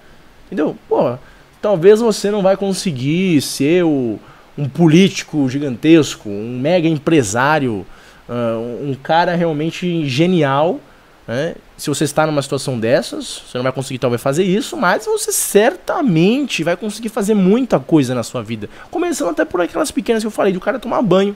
Entendeu? 0.46 0.78
Pô, 0.88 1.18
talvez 1.62 2.00
você 2.00 2.32
não 2.32 2.42
vai 2.42 2.56
conseguir 2.56 3.42
ser 3.42 3.84
o, 3.84 4.20
um 4.58 4.70
político 4.70 5.50
gigantesco, 5.50 6.30
um 6.30 6.60
mega 6.60 6.88
empresário, 6.88 7.86
uh, 8.30 8.88
um 8.88 8.94
cara 8.94 9.36
realmente 9.36 10.08
genial. 10.08 10.80
Né? 11.28 11.56
Se 11.78 11.90
você 11.90 12.04
está 12.04 12.28
numa 12.28 12.42
situação 12.42 12.80
dessas, 12.80 13.44
você 13.48 13.58
não 13.58 13.64
vai 13.64 13.72
conseguir 13.72 14.00
talvez 14.00 14.22
fazer 14.22 14.44
isso, 14.44 14.78
mas 14.78 15.06
você 15.06 15.32
certamente 15.32 16.64
vai 16.64 16.76
conseguir 16.76 17.10
fazer 17.10 17.34
muita 17.34 17.80
coisa 17.80 18.14
na 18.14 18.24
sua 18.24 18.44
vida. 18.44 18.70
Começando 18.92 19.30
até 19.30 19.44
por 19.46 19.62
aquelas 19.62 19.92
pequenas 19.92 20.22
que 20.22 20.28
eu 20.28 20.32
falei, 20.32 20.52
de 20.52 20.58
o 20.58 20.62
cara 20.62 20.80
tomar 20.80 21.02
banho. 21.02 21.36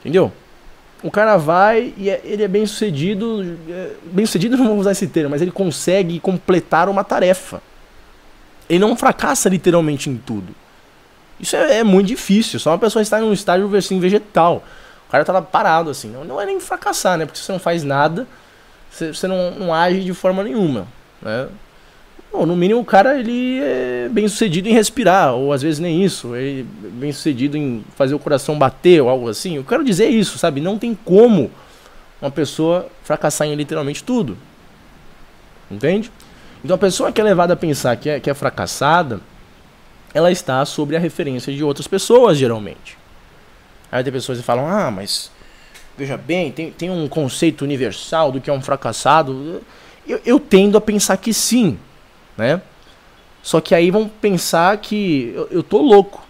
Entendeu? 0.00 0.32
O 1.02 1.10
cara 1.10 1.36
vai 1.36 1.94
e 1.96 2.10
é, 2.10 2.20
ele 2.24 2.42
é 2.42 2.48
bem 2.48 2.66
sucedido. 2.66 3.56
É, 3.68 3.92
bem 4.04 4.26
sucedido 4.26 4.56
não 4.58 4.66
vou 4.66 4.78
usar 4.78 4.92
esse 4.92 5.06
termo, 5.06 5.30
mas 5.30 5.40
ele 5.40 5.52
consegue 5.52 6.18
completar 6.20 6.88
uma 6.88 7.04
tarefa. 7.04 7.62
Ele 8.68 8.80
não 8.80 8.96
fracassa 8.96 9.48
literalmente 9.48 10.10
em 10.10 10.16
tudo. 10.16 10.54
Isso 11.40 11.56
é, 11.56 11.78
é, 11.78 11.84
muito 11.84 12.08
difícil. 12.08 12.58
Só 12.58 12.70
uma 12.70 12.78
pessoa 12.78 13.02
estar 13.02 13.20
em 13.20 13.24
um 13.24 13.32
estágio 13.32 13.74
assim, 13.76 14.00
vegetal. 14.00 14.62
O 15.08 15.10
cara 15.10 15.24
tá 15.24 15.40
parado 15.40 15.90
assim. 15.90 16.08
Não, 16.10 16.24
não 16.24 16.40
é 16.40 16.46
nem 16.46 16.60
fracassar, 16.60 17.16
né? 17.16 17.26
Porque 17.26 17.38
você 17.38 17.52
não 17.52 17.58
faz 17.58 17.82
nada, 17.84 18.26
você, 18.90 19.12
você 19.12 19.26
não, 19.26 19.52
não 19.52 19.74
age 19.74 20.04
de 20.04 20.12
forma 20.12 20.42
nenhuma. 20.42 20.86
Né? 21.22 21.48
Bom, 22.30 22.44
no 22.44 22.54
mínimo 22.54 22.80
o 22.80 22.84
cara 22.84 23.18
ele 23.18 23.58
é 23.60 24.08
bem 24.10 24.28
sucedido 24.28 24.68
em 24.68 24.72
respirar, 24.72 25.32
ou 25.32 25.52
às 25.52 25.62
vezes 25.62 25.78
nem 25.78 26.04
isso. 26.04 26.36
Ele 26.36 26.66
é 26.84 26.88
bem 26.88 27.12
sucedido 27.12 27.56
em 27.56 27.82
fazer 27.96 28.14
o 28.14 28.18
coração 28.18 28.58
bater 28.58 29.00
ou 29.00 29.08
algo 29.08 29.28
assim. 29.28 29.56
Eu 29.56 29.64
quero 29.64 29.82
dizer 29.82 30.08
isso, 30.08 30.38
sabe? 30.38 30.60
Não 30.60 30.78
tem 30.78 30.94
como 31.04 31.50
uma 32.20 32.30
pessoa 32.30 32.86
fracassar 33.02 33.46
em 33.46 33.54
literalmente 33.54 34.04
tudo. 34.04 34.36
Entende? 35.70 36.10
Então 36.62 36.74
a 36.74 36.78
pessoa 36.78 37.12
que 37.12 37.20
é 37.20 37.24
levada 37.24 37.54
a 37.54 37.56
pensar 37.56 37.96
que 37.96 38.10
é, 38.10 38.20
que 38.20 38.28
é 38.28 38.34
fracassada 38.34 39.20
ela 40.14 40.30
está 40.30 40.64
sobre 40.64 40.96
a 40.96 41.00
referência 41.00 41.52
de 41.52 41.62
outras 41.62 41.86
pessoas, 41.86 42.38
geralmente. 42.38 42.96
Aí 43.90 44.02
tem 44.02 44.12
pessoas 44.12 44.38
que 44.38 44.44
falam, 44.44 44.66
ah, 44.66 44.90
mas 44.90 45.30
veja 45.96 46.16
bem, 46.16 46.52
tem, 46.52 46.70
tem 46.70 46.90
um 46.90 47.08
conceito 47.08 47.62
universal 47.62 48.30
do 48.30 48.40
que 48.40 48.48
é 48.48 48.52
um 48.52 48.62
fracassado. 48.62 49.62
Eu, 50.06 50.20
eu 50.24 50.40
tendo 50.40 50.78
a 50.78 50.80
pensar 50.80 51.16
que 51.16 51.32
sim, 51.32 51.78
né? 52.36 52.60
Só 53.42 53.60
que 53.60 53.74
aí 53.74 53.90
vão 53.90 54.08
pensar 54.08 54.76
que 54.78 55.32
eu, 55.34 55.48
eu 55.50 55.62
tô 55.62 55.78
louco. 55.78 56.26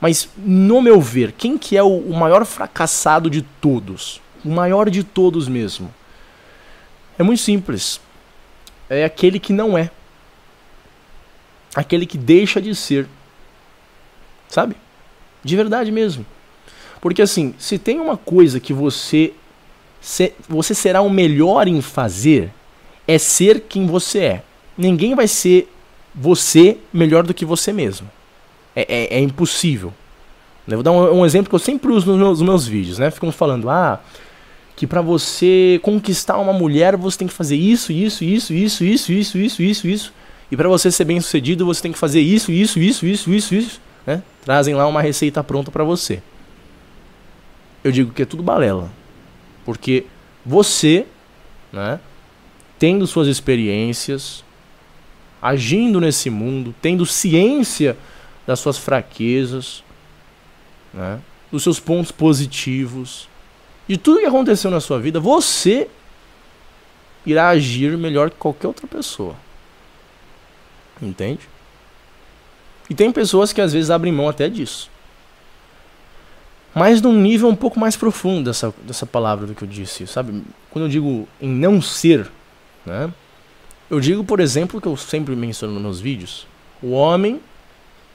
Mas, 0.00 0.28
no 0.36 0.82
meu 0.82 1.00
ver, 1.00 1.32
quem 1.32 1.56
que 1.56 1.76
é 1.76 1.82
o, 1.82 1.98
o 1.98 2.14
maior 2.14 2.44
fracassado 2.44 3.30
de 3.30 3.42
todos? 3.42 4.20
O 4.44 4.50
maior 4.50 4.90
de 4.90 5.02
todos 5.02 5.48
mesmo. 5.48 5.92
É 7.18 7.22
muito 7.22 7.40
simples. 7.40 8.00
É 8.88 9.04
aquele 9.04 9.40
que 9.40 9.52
não 9.52 9.76
é. 9.76 9.90
Aquele 11.74 12.06
que 12.06 12.18
deixa 12.18 12.60
de 12.60 12.74
ser. 12.74 13.08
Sabe? 14.48 14.76
De 15.42 15.56
verdade 15.56 15.90
mesmo. 15.90 16.24
Porque 17.00 17.22
assim, 17.22 17.54
se 17.58 17.78
tem 17.78 18.00
uma 18.00 18.16
coisa 18.16 18.58
que 18.58 18.72
você 18.72 19.32
se, 20.00 20.32
você 20.48 20.74
será 20.74 21.00
o 21.00 21.10
melhor 21.10 21.66
em 21.66 21.80
fazer, 21.80 22.52
é 23.08 23.18
ser 23.18 23.64
quem 23.68 23.86
você 23.86 24.18
é. 24.18 24.42
Ninguém 24.76 25.14
vai 25.14 25.26
ser 25.26 25.68
você 26.14 26.78
melhor 26.92 27.24
do 27.24 27.34
que 27.34 27.44
você 27.44 27.72
mesmo. 27.72 28.08
É, 28.74 28.82
é, 28.82 29.18
é 29.18 29.20
impossível. 29.20 29.92
Eu 30.68 30.76
vou 30.76 30.82
dar 30.82 30.92
um, 30.92 31.20
um, 31.20 31.26
exemplo 31.26 31.48
que 31.48 31.54
eu 31.54 31.60
sempre 31.60 31.92
uso 31.92 32.06
nos 32.06 32.18
meus, 32.18 32.38
nos 32.40 32.48
meus 32.48 32.66
vídeos, 32.66 32.98
né? 32.98 33.10
Ficam 33.10 33.32
falando, 33.32 33.70
ah, 33.70 34.00
que 34.74 34.86
para 34.86 35.00
você 35.00 35.80
conquistar 35.82 36.38
uma 36.38 36.52
mulher 36.52 36.96
você 36.96 37.18
tem 37.18 37.28
que 37.28 37.34
fazer 37.34 37.56
isso, 37.56 37.92
isso, 37.92 38.24
isso, 38.24 38.52
isso, 38.52 38.84
isso, 38.84 39.12
isso, 39.12 39.38
isso, 39.38 39.62
isso, 39.62 39.88
isso. 39.88 40.12
E 40.50 40.56
para 40.56 40.68
você 40.68 40.90
ser 40.90 41.04
bem 41.04 41.20
sucedido 41.20 41.66
você 41.66 41.82
tem 41.82 41.92
que 41.92 41.98
fazer 41.98 42.20
isso, 42.20 42.52
isso, 42.52 42.78
isso, 42.78 43.06
isso, 43.06 43.32
isso, 43.32 43.54
isso 43.54 43.80
né? 44.06 44.22
Trazem 44.44 44.74
lá 44.74 44.86
uma 44.86 45.02
receita 45.02 45.42
pronta 45.42 45.70
para 45.70 45.82
você. 45.82 46.22
Eu 47.82 47.90
digo 47.90 48.12
que 48.12 48.22
é 48.22 48.26
tudo 48.26 48.42
balela. 48.42 48.90
Porque 49.64 50.06
você, 50.44 51.06
né, 51.72 51.98
tendo 52.78 53.06
suas 53.06 53.26
experiências, 53.26 54.44
agindo 55.42 56.00
nesse 56.00 56.30
mundo, 56.30 56.74
tendo 56.80 57.04
ciência 57.04 57.96
das 58.46 58.60
suas 58.60 58.78
fraquezas, 58.78 59.82
né, 60.94 61.20
dos 61.50 61.62
seus 61.62 61.80
pontos 61.80 62.12
positivos, 62.12 63.28
de 63.88 63.96
tudo 63.96 64.20
que 64.20 64.26
aconteceu 64.26 64.70
na 64.70 64.80
sua 64.80 64.98
vida, 64.98 65.18
você 65.20 65.88
irá 67.24 67.48
agir 67.48 67.96
melhor 67.98 68.30
que 68.30 68.36
qualquer 68.36 68.68
outra 68.68 68.86
pessoa. 68.86 69.34
Entende? 71.02 71.48
E 72.88 72.94
tem 72.94 73.10
pessoas 73.10 73.52
que 73.52 73.60
às 73.60 73.72
vezes 73.72 73.90
abrem 73.90 74.12
mão 74.12 74.28
até 74.28 74.48
disso. 74.48 74.90
Mas 76.74 77.00
num 77.00 77.18
nível 77.18 77.48
um 77.48 77.56
pouco 77.56 77.80
mais 77.80 77.96
profundo 77.96 78.44
dessa, 78.44 78.72
dessa 78.82 79.06
palavra 79.06 79.46
do 79.46 79.54
que 79.54 79.62
eu 79.62 79.68
disse, 79.68 80.06
sabe? 80.06 80.42
Quando 80.70 80.84
eu 80.84 80.88
digo 80.90 81.26
em 81.40 81.48
não 81.48 81.80
ser, 81.80 82.30
né? 82.84 83.10
Eu 83.88 83.98
digo, 83.98 84.22
por 84.22 84.40
exemplo, 84.40 84.80
que 84.80 84.86
eu 84.86 84.96
sempre 84.96 85.34
menciono 85.34 85.72
nos 85.72 85.82
meus 85.82 86.00
vídeos, 86.00 86.46
o 86.82 86.90
homem 86.90 87.40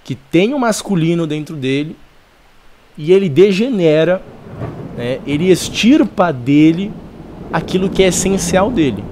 que 0.03 0.13
tem 0.13 0.53
o 0.53 0.59
masculino 0.59 1.25
dentro 1.25 1.55
dele 1.55 1.95
e 2.97 3.11
ele 3.11 3.29
degenera, 3.29 4.21
né? 4.95 5.19
ele 5.25 5.49
extirpa 5.49 6.31
dele 6.31 6.91
aquilo 7.51 7.89
que 7.89 8.03
é 8.03 8.07
essencial 8.07 8.69
dele. 8.69 9.03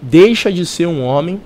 Deixa 0.00 0.50
de 0.50 0.66
ser 0.66 0.86
um 0.86 1.04
homem, 1.04 1.40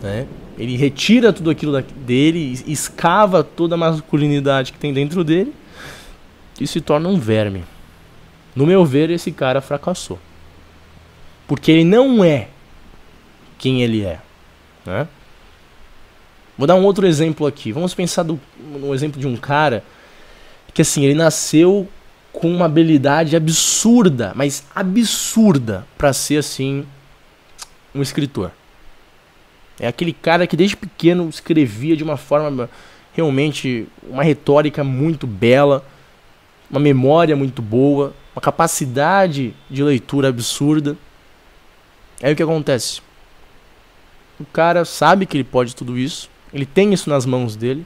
né? 0.00 0.26
Ele 0.58 0.76
retira 0.76 1.32
tudo 1.32 1.50
aquilo 1.50 1.80
dele, 1.80 2.60
escava 2.66 3.44
toda 3.44 3.76
a 3.76 3.78
masculinidade 3.78 4.72
que 4.72 4.78
tem 4.78 4.92
dentro 4.92 5.22
dele 5.22 5.54
e 6.60 6.66
se 6.66 6.80
torna 6.80 7.08
um 7.08 7.18
verme. 7.18 7.64
No 8.56 8.66
meu 8.66 8.84
ver, 8.84 9.08
esse 9.08 9.30
cara 9.30 9.60
fracassou. 9.60 10.18
Porque 11.46 11.70
ele 11.70 11.84
não 11.84 12.24
é 12.24 12.48
quem 13.56 13.82
ele 13.82 14.04
é. 14.04 14.18
Né? 14.84 15.06
Vou 16.56 16.66
dar 16.66 16.74
um 16.74 16.84
outro 16.84 17.06
exemplo 17.06 17.46
aqui. 17.46 17.70
Vamos 17.70 17.94
pensar 17.94 18.24
do, 18.24 18.40
no 18.58 18.92
exemplo 18.92 19.20
de 19.20 19.28
um 19.28 19.36
cara 19.36 19.84
que 20.74 20.82
assim, 20.82 21.04
ele 21.04 21.14
nasceu 21.14 21.88
com 22.32 22.52
uma 22.52 22.66
habilidade 22.66 23.36
absurda, 23.36 24.32
mas 24.34 24.64
absurda 24.74 25.86
para 25.96 26.12
ser 26.12 26.38
assim 26.38 26.84
um 27.94 28.02
escritor. 28.02 28.50
É 29.80 29.86
aquele 29.86 30.12
cara 30.12 30.46
que 30.46 30.56
desde 30.56 30.76
pequeno 30.76 31.28
escrevia 31.28 31.96
de 31.96 32.02
uma 32.02 32.16
forma 32.16 32.68
realmente 33.12 33.86
uma 34.08 34.22
retórica 34.22 34.82
muito 34.82 35.26
bela, 35.26 35.84
uma 36.70 36.80
memória 36.80 37.34
muito 37.34 37.62
boa, 37.62 38.14
uma 38.34 38.40
capacidade 38.40 39.54
de 39.70 39.82
leitura 39.82 40.28
absurda. 40.28 40.96
Aí 42.22 42.32
o 42.32 42.36
que 42.36 42.42
acontece? 42.42 43.00
O 44.38 44.44
cara 44.44 44.84
sabe 44.84 45.26
que 45.26 45.36
ele 45.36 45.44
pode 45.44 45.74
tudo 45.74 45.98
isso, 45.98 46.30
ele 46.52 46.66
tem 46.66 46.92
isso 46.92 47.10
nas 47.10 47.26
mãos 47.26 47.56
dele, 47.56 47.84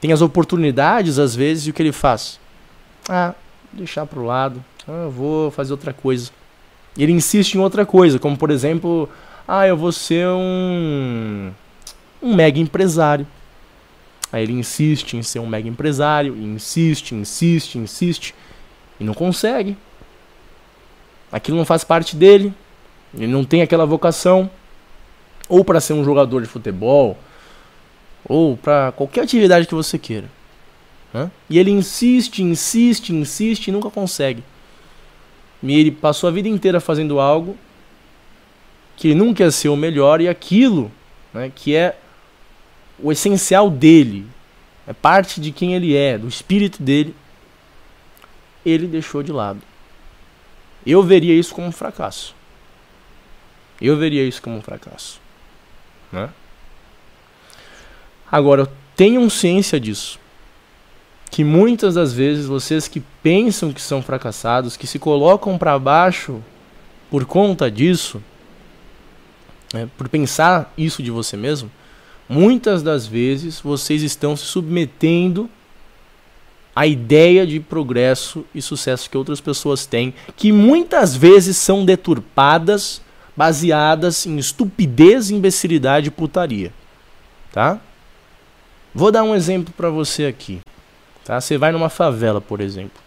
tem 0.00 0.12
as 0.12 0.22
oportunidades 0.22 1.18
às 1.18 1.34
vezes, 1.34 1.66
e 1.66 1.70
o 1.70 1.72
que 1.72 1.82
ele 1.82 1.92
faz? 1.92 2.38
Ah, 3.08 3.34
deixar 3.72 4.06
pro 4.06 4.24
lado, 4.24 4.64
ah, 4.86 5.08
vou 5.08 5.50
fazer 5.50 5.72
outra 5.72 5.92
coisa. 5.92 6.30
E 6.96 7.02
ele 7.02 7.12
insiste 7.12 7.54
em 7.54 7.60
outra 7.60 7.84
coisa, 7.84 8.18
como 8.18 8.36
por 8.36 8.50
exemplo, 8.50 9.08
ah, 9.52 9.66
eu 9.66 9.76
vou 9.76 9.90
ser 9.90 10.28
um 10.28 11.50
um 12.22 12.34
mega 12.36 12.60
empresário. 12.60 13.26
Aí 14.32 14.44
ele 14.44 14.52
insiste 14.52 15.16
em 15.16 15.24
ser 15.24 15.40
um 15.40 15.46
mega 15.46 15.68
empresário, 15.68 16.36
insiste, 16.36 17.16
insiste, 17.16 17.76
insiste, 17.76 18.32
e 19.00 19.02
não 19.02 19.12
consegue. 19.12 19.76
Aquilo 21.32 21.56
não 21.56 21.64
faz 21.64 21.82
parte 21.82 22.14
dele, 22.14 22.54
ele 23.12 23.26
não 23.26 23.44
tem 23.44 23.60
aquela 23.60 23.84
vocação, 23.84 24.48
ou 25.48 25.64
para 25.64 25.80
ser 25.80 25.94
um 25.94 26.04
jogador 26.04 26.40
de 26.40 26.46
futebol, 26.46 27.18
ou 28.24 28.56
para 28.56 28.92
qualquer 28.92 29.22
atividade 29.22 29.66
que 29.66 29.74
você 29.74 29.98
queira. 29.98 30.30
Né? 31.12 31.28
E 31.48 31.58
ele 31.58 31.72
insiste, 31.72 32.40
insiste, 32.40 33.12
insiste 33.12 33.66
e 33.66 33.72
nunca 33.72 33.90
consegue. 33.90 34.44
E 35.60 35.74
ele 35.74 35.90
passou 35.90 36.28
a 36.28 36.32
vida 36.32 36.48
inteira 36.48 36.78
fazendo 36.78 37.18
algo 37.18 37.56
que 39.00 39.14
nunca 39.14 39.44
ia 39.44 39.50
ser 39.50 39.70
o 39.70 39.76
melhor, 39.76 40.20
e 40.20 40.28
aquilo 40.28 40.92
né, 41.32 41.50
que 41.54 41.74
é 41.74 41.96
o 42.98 43.10
essencial 43.10 43.70
dele, 43.70 44.26
é 44.86 44.92
parte 44.92 45.40
de 45.40 45.50
quem 45.52 45.74
ele 45.74 45.96
é, 45.96 46.18
do 46.18 46.28
espírito 46.28 46.82
dele, 46.82 47.16
ele 48.64 48.86
deixou 48.86 49.22
de 49.22 49.32
lado. 49.32 49.62
Eu 50.84 51.02
veria 51.02 51.32
isso 51.32 51.54
como 51.54 51.66
um 51.66 51.72
fracasso. 51.72 52.34
Eu 53.80 53.96
veria 53.96 54.22
isso 54.22 54.42
como 54.42 54.58
um 54.58 54.60
fracasso. 54.60 55.18
Né? 56.12 56.28
Agora, 58.30 58.70
tenham 58.94 59.30
ciência 59.30 59.80
disso. 59.80 60.20
Que 61.30 61.42
muitas 61.42 61.94
das 61.94 62.12
vezes 62.12 62.44
vocês 62.44 62.86
que 62.86 63.00
pensam 63.22 63.72
que 63.72 63.80
são 63.80 64.02
fracassados, 64.02 64.76
que 64.76 64.86
se 64.86 64.98
colocam 64.98 65.56
para 65.56 65.78
baixo 65.78 66.42
por 67.08 67.24
conta 67.24 67.70
disso, 67.70 68.22
né, 69.72 69.88
por 69.96 70.08
pensar 70.08 70.72
isso 70.76 71.02
de 71.02 71.10
você 71.10 71.36
mesmo, 71.36 71.70
muitas 72.28 72.82
das 72.82 73.06
vezes 73.06 73.60
vocês 73.60 74.02
estão 74.02 74.36
se 74.36 74.44
submetendo 74.44 75.48
à 76.74 76.86
ideia 76.86 77.46
de 77.46 77.58
progresso 77.60 78.44
e 78.54 78.62
sucesso 78.62 79.10
que 79.10 79.16
outras 79.18 79.40
pessoas 79.40 79.86
têm, 79.86 80.14
que 80.36 80.52
muitas 80.52 81.16
vezes 81.16 81.56
são 81.56 81.84
deturpadas, 81.84 83.02
baseadas 83.36 84.26
em 84.26 84.38
estupidez, 84.38 85.30
imbecilidade 85.30 86.08
e 86.08 86.10
putaria. 86.10 86.72
Tá? 87.52 87.80
Vou 88.94 89.10
dar 89.10 89.22
um 89.22 89.34
exemplo 89.34 89.72
para 89.76 89.90
você 89.90 90.26
aqui. 90.26 90.60
Tá? 91.24 91.40
Você 91.40 91.58
vai 91.58 91.72
numa 91.72 91.88
favela, 91.88 92.40
por 92.40 92.60
exemplo. 92.60 93.00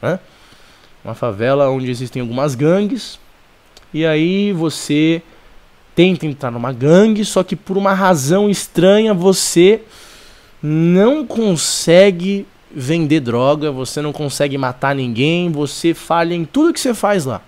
Né? 0.00 0.18
Uma 1.04 1.14
favela 1.14 1.70
onde 1.70 1.90
existem 1.90 2.20
algumas 2.20 2.54
gangues. 2.54 3.18
E 3.92 4.04
aí 4.04 4.52
você 4.52 5.22
tenta 5.96 6.26
entrar 6.26 6.50
numa 6.50 6.74
gangue, 6.74 7.24
só 7.24 7.42
que 7.42 7.56
por 7.56 7.78
uma 7.78 7.94
razão 7.94 8.50
estranha 8.50 9.14
você 9.14 9.80
não 10.62 11.26
consegue 11.26 12.46
vender 12.70 13.20
droga, 13.20 13.72
você 13.72 14.02
não 14.02 14.12
consegue 14.12 14.58
matar 14.58 14.94
ninguém, 14.94 15.50
você 15.50 15.94
falha 15.94 16.34
em 16.34 16.44
tudo 16.44 16.74
que 16.74 16.80
você 16.80 16.92
faz 16.92 17.24
lá. 17.24 17.40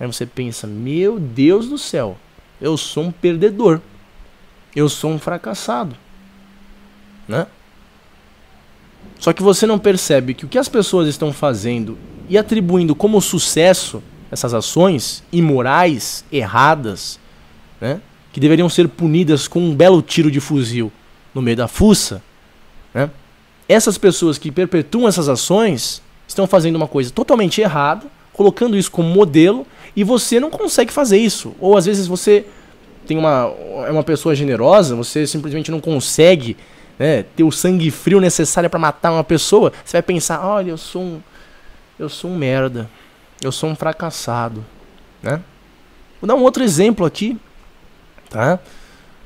Aí 0.00 0.06
você 0.08 0.26
pensa: 0.26 0.66
meu 0.66 1.20
Deus 1.20 1.68
do 1.68 1.78
céu, 1.78 2.16
eu 2.60 2.76
sou 2.76 3.04
um 3.04 3.12
perdedor, 3.12 3.80
eu 4.74 4.88
sou 4.88 5.12
um 5.12 5.18
fracassado, 5.18 5.94
né? 7.28 7.46
Só 9.20 9.32
que 9.32 9.42
você 9.42 9.68
não 9.68 9.78
percebe 9.78 10.34
que 10.34 10.44
o 10.44 10.48
que 10.48 10.58
as 10.58 10.68
pessoas 10.68 11.06
estão 11.06 11.32
fazendo 11.32 11.96
e 12.28 12.36
atribuindo 12.36 12.92
como 12.92 13.20
sucesso 13.20 14.02
essas 14.32 14.52
ações 14.52 15.22
imorais, 15.30 16.24
erradas, 16.32 17.20
né? 17.82 18.00
que 18.32 18.38
deveriam 18.38 18.68
ser 18.68 18.88
punidas 18.88 19.48
com 19.48 19.58
um 19.58 19.74
belo 19.74 20.00
tiro 20.00 20.30
de 20.30 20.38
fuzil 20.38 20.90
no 21.34 21.42
meio 21.42 21.56
da 21.56 21.66
fuça, 21.66 22.22
né? 22.94 23.10
essas 23.68 23.98
pessoas 23.98 24.38
que 24.38 24.52
perpetuam 24.52 25.08
essas 25.08 25.28
ações 25.28 26.00
estão 26.26 26.46
fazendo 26.46 26.76
uma 26.76 26.86
coisa 26.86 27.10
totalmente 27.10 27.60
errada, 27.60 28.06
colocando 28.32 28.76
isso 28.76 28.90
como 28.90 29.08
modelo, 29.08 29.66
e 29.96 30.04
você 30.04 30.38
não 30.38 30.48
consegue 30.48 30.92
fazer 30.92 31.18
isso. 31.18 31.54
Ou 31.58 31.76
às 31.76 31.84
vezes 31.84 32.06
você 32.06 32.46
tem 33.06 33.18
uma, 33.18 33.52
é 33.86 33.90
uma 33.90 34.04
pessoa 34.04 34.34
generosa, 34.34 34.94
você 34.94 35.26
simplesmente 35.26 35.70
não 35.70 35.80
consegue 35.80 36.56
né, 36.98 37.24
ter 37.36 37.42
o 37.42 37.50
sangue 37.50 37.90
frio 37.90 38.20
necessário 38.20 38.70
para 38.70 38.78
matar 38.78 39.12
uma 39.12 39.24
pessoa. 39.24 39.72
Você 39.84 39.96
vai 39.96 40.02
pensar, 40.02 40.46
olha, 40.46 40.70
eu 40.70 40.78
sou 40.78 41.02
um, 41.02 41.20
eu 41.98 42.08
sou 42.08 42.30
um 42.30 42.36
merda, 42.36 42.88
eu 43.42 43.50
sou 43.50 43.68
um 43.68 43.74
fracassado, 43.74 44.64
né? 45.22 45.42
Vou 46.20 46.28
dar 46.28 46.36
um 46.36 46.42
outro 46.42 46.62
exemplo 46.62 47.04
aqui 47.04 47.36
tá? 48.32 48.58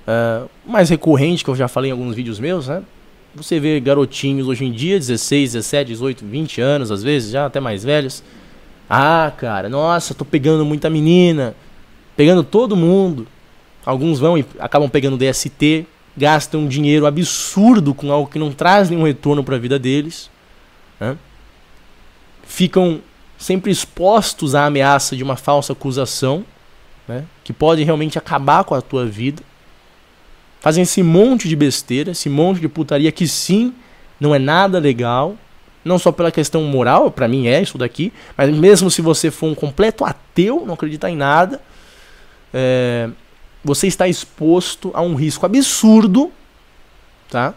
Uh, 0.07 0.49
mais 0.67 0.91
recorrente, 0.91 1.45
que 1.45 1.51
eu 1.51 1.57
já 1.57 1.69
falei 1.69 1.91
em 1.91 1.93
alguns 1.93 2.15
vídeos 2.15 2.39
meus, 2.39 2.69
né? 2.69 2.83
Você 3.35 3.61
vê 3.61 3.79
garotinhos 3.81 4.49
hoje 4.49 4.65
em 4.65 4.73
dia, 4.73 4.99
16, 4.99 5.53
17, 5.53 5.89
18, 5.89 6.25
20 6.25 6.61
anos, 6.61 6.91
às 6.91 7.03
vezes, 7.03 7.31
já 7.31 7.47
até 7.47 7.61
mais 7.61 7.85
velhos. 7.85 8.23
Ah, 8.89 9.33
cara, 9.37 9.69
nossa, 9.69 10.15
tô 10.15 10.25
pegando 10.25 10.65
muita 10.65 10.89
menina, 10.89 11.55
pegando 12.17 12.43
todo 12.43 12.77
mundo. 12.77 13.27
Alguns 13.85 14.19
vão 14.19 14.39
e 14.39 14.45
acabam 14.59 14.89
pegando 14.89 15.19
DST, 15.19 15.87
gastam 16.17 16.67
dinheiro 16.67 17.07
absurdo 17.07 17.95
com 17.95 18.11
algo 18.11 18.31
que 18.31 18.39
não 18.39 18.51
traz 18.51 18.89
nenhum 18.89 19.05
retorno 19.05 19.45
para 19.45 19.57
a 19.57 19.59
vida 19.59 19.79
deles. 19.79 20.31
Né? 20.99 21.17
Ficam 22.45 23.01
sempre 23.37 23.71
expostos 23.71 24.55
à 24.55 24.65
ameaça 24.65 25.15
de 25.15 25.23
uma 25.23 25.37
falsa 25.37 25.73
acusação 25.75 26.45
né? 27.07 27.25
que 27.45 27.53
pode 27.53 27.83
realmente 27.85 28.19
acabar 28.19 28.65
com 28.65 28.75
a 28.75 28.81
tua 28.81 29.07
vida. 29.07 29.43
Fazem 30.61 30.83
esse 30.83 31.03
monte 31.03 31.49
de 31.49 31.55
besteira, 31.55 32.11
esse 32.11 32.29
monte 32.29 32.61
de 32.61 32.69
putaria 32.69 33.13
que 33.13 33.27
sim, 33.27 33.75
não 34.19 34.35
é 34.35 34.39
nada 34.39 34.79
legal, 34.79 35.37
não 35.85 35.99
só 35.99 36.11
pela 36.11 36.33
questão 36.33 36.63
moral, 36.65 37.11
para 37.11 37.29
mim 37.29 37.47
é 37.47 37.63
isso 37.63 37.79
daqui, 37.79 38.13
mas 38.37 38.51
mesmo 38.51 38.91
se 38.91 39.01
você 39.01 39.31
for 39.31 39.47
um 39.47 39.55
completo 39.55 40.05
ateu, 40.05 40.65
não 40.67 40.75
acreditar 40.75 41.11
em 41.11 41.17
nada, 41.17 41.61
é, 42.53 43.09
você 43.63 43.87
está 43.87 44.09
exposto 44.09 44.91
a 44.95 45.03
um 45.03 45.15
risco 45.15 45.47
absurdo, 45.47 46.33
tá? 47.31 47.55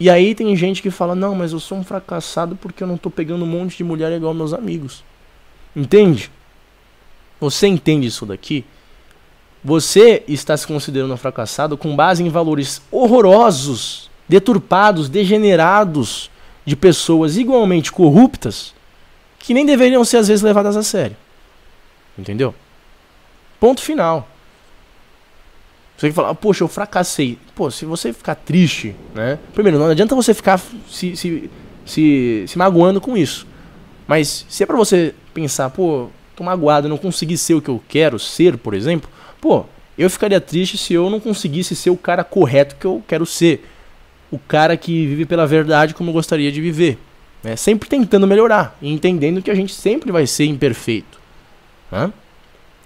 E 0.00 0.08
aí 0.08 0.34
tem 0.34 0.54
gente 0.56 0.80
que 0.80 0.90
fala, 0.90 1.14
não, 1.14 1.34
mas 1.34 1.52
eu 1.52 1.58
sou 1.58 1.78
um 1.78 1.84
fracassado 1.84 2.56
porque 2.56 2.82
eu 2.82 2.86
não 2.86 2.96
tô 2.96 3.10
pegando 3.10 3.44
um 3.44 3.48
monte 3.48 3.76
de 3.76 3.84
mulher 3.84 4.12
igual 4.12 4.32
meus 4.32 4.52
amigos. 4.52 5.04
Entende? 5.74 6.30
Você 7.40 7.66
entende 7.66 8.06
isso 8.06 8.26
daqui? 8.26 8.64
Você 9.62 10.22
está 10.28 10.56
se 10.56 10.66
considerando 10.66 11.16
fracassado 11.16 11.76
com 11.76 11.94
base 11.94 12.22
em 12.22 12.28
valores 12.28 12.80
horrorosos, 12.90 14.10
deturpados, 14.28 15.08
degenerados 15.08 16.30
de 16.64 16.76
pessoas 16.76 17.36
igualmente 17.36 17.90
corruptas 17.90 18.74
que 19.38 19.54
nem 19.54 19.64
deveriam 19.64 20.04
ser 20.04 20.18
às 20.18 20.28
vezes 20.28 20.42
levadas 20.42 20.76
a 20.76 20.82
sério. 20.82 21.16
Entendeu? 22.18 22.54
Ponto 23.58 23.80
final. 23.80 24.28
Você 25.96 26.08
que 26.08 26.14
falar, 26.14 26.34
poxa, 26.34 26.62
eu 26.62 26.68
fracassei. 26.68 27.38
Pô, 27.54 27.70
se 27.70 27.84
você 27.84 28.12
ficar 28.12 28.34
triste, 28.36 28.94
né? 29.14 29.38
Primeiro, 29.52 29.78
não 29.78 29.86
adianta 29.86 30.14
você 30.14 30.32
ficar 30.32 30.60
se, 30.88 31.16
se, 31.16 31.50
se, 31.84 32.44
se 32.46 32.58
magoando 32.58 33.00
com 33.00 33.16
isso. 33.16 33.46
Mas 34.06 34.46
se 34.48 34.62
é 34.62 34.66
pra 34.66 34.76
você 34.76 35.14
pensar, 35.34 35.70
pô, 35.70 36.08
tô 36.38 36.44
magoado, 36.44 36.88
não 36.88 36.96
consegui 36.96 37.36
ser 37.36 37.54
o 37.54 37.60
que 37.60 37.68
eu 37.68 37.82
quero 37.88 38.18
ser, 38.18 38.56
por 38.56 38.72
exemplo, 38.72 39.10
pô, 39.40 39.64
eu 39.98 40.08
ficaria 40.08 40.40
triste 40.40 40.78
se 40.78 40.94
eu 40.94 41.10
não 41.10 41.18
conseguisse 41.18 41.74
ser 41.74 41.90
o 41.90 41.96
cara 41.96 42.22
correto 42.22 42.76
que 42.76 42.86
eu 42.86 43.02
quero 43.06 43.26
ser. 43.26 43.66
O 44.30 44.38
cara 44.38 44.76
que 44.76 45.06
vive 45.06 45.26
pela 45.26 45.46
verdade 45.46 45.94
como 45.94 46.10
eu 46.10 46.14
gostaria 46.14 46.52
de 46.52 46.60
viver. 46.60 46.98
Né? 47.42 47.56
Sempre 47.56 47.88
tentando 47.88 48.26
melhorar 48.26 48.76
e 48.80 48.92
entendendo 48.92 49.42
que 49.42 49.50
a 49.50 49.54
gente 49.54 49.74
sempre 49.74 50.12
vai 50.12 50.26
ser 50.26 50.44
imperfeito. 50.44 51.18
Né? 51.90 52.12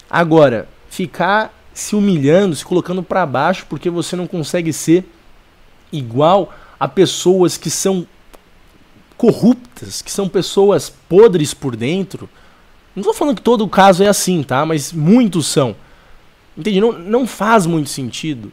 Agora, 0.09 0.67
ficar 0.89 1.53
se 1.75 1.95
humilhando, 1.95 2.57
se 2.57 2.65
colocando 2.65 3.03
para 3.03 3.27
baixo 3.27 3.67
porque 3.69 3.91
você 3.91 4.17
não 4.17 4.27
consegue 4.27 4.73
ser 4.73 5.05
igual 5.93 6.55
a 6.81 6.89
pessoas 6.89 7.59
que 7.59 7.69
são 7.69 8.07
corruptas, 9.19 10.01
que 10.01 10.11
são 10.11 10.29
pessoas 10.29 10.89
podres 10.89 11.53
por 11.53 11.77
dentro, 11.77 12.29
não 12.95 13.01
estou 13.01 13.15
falando 13.15 13.37
que 13.37 13.43
todo 13.43 13.67
caso 13.69 14.03
é 14.03 14.09
assim, 14.09 14.43
tá? 14.43 14.67
Mas 14.67 14.93
muitos 14.93 15.47
são. 15.47 15.75
Entende? 16.57 16.81
Não, 16.81 16.93
não 16.93 17.27
faz 17.27 17.67
muito 17.67 17.89
sentido. 17.89 18.53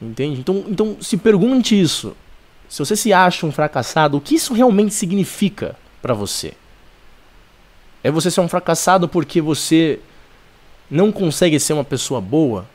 Entende? 0.00 0.40
Então, 0.40 0.64
então 0.66 0.96
se 1.00 1.16
pergunte 1.16 1.78
isso. 1.78 2.16
Se 2.68 2.78
você 2.78 2.96
se 2.96 3.12
acha 3.12 3.46
um 3.46 3.52
fracassado, 3.52 4.16
o 4.16 4.20
que 4.20 4.34
isso 4.34 4.54
realmente 4.54 4.94
significa 4.94 5.76
para 6.00 6.14
você? 6.14 6.54
É 8.02 8.10
você 8.10 8.30
ser 8.30 8.40
um 8.40 8.48
fracassado 8.48 9.06
porque 9.06 9.40
você 9.40 10.00
não 10.90 11.12
consegue 11.12 11.60
ser 11.60 11.74
uma 11.74 11.84
pessoa 11.84 12.20
boa? 12.20 12.66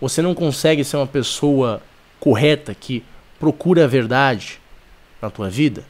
Você 0.00 0.20
não 0.20 0.34
consegue 0.34 0.84
ser 0.84 0.96
uma 0.96 1.06
pessoa 1.06 1.80
correta 2.20 2.74
que 2.74 3.02
procura 3.38 3.84
a 3.84 3.88
verdade 3.88 4.60
na 5.22 5.30
tua 5.30 5.48
vida? 5.48 5.84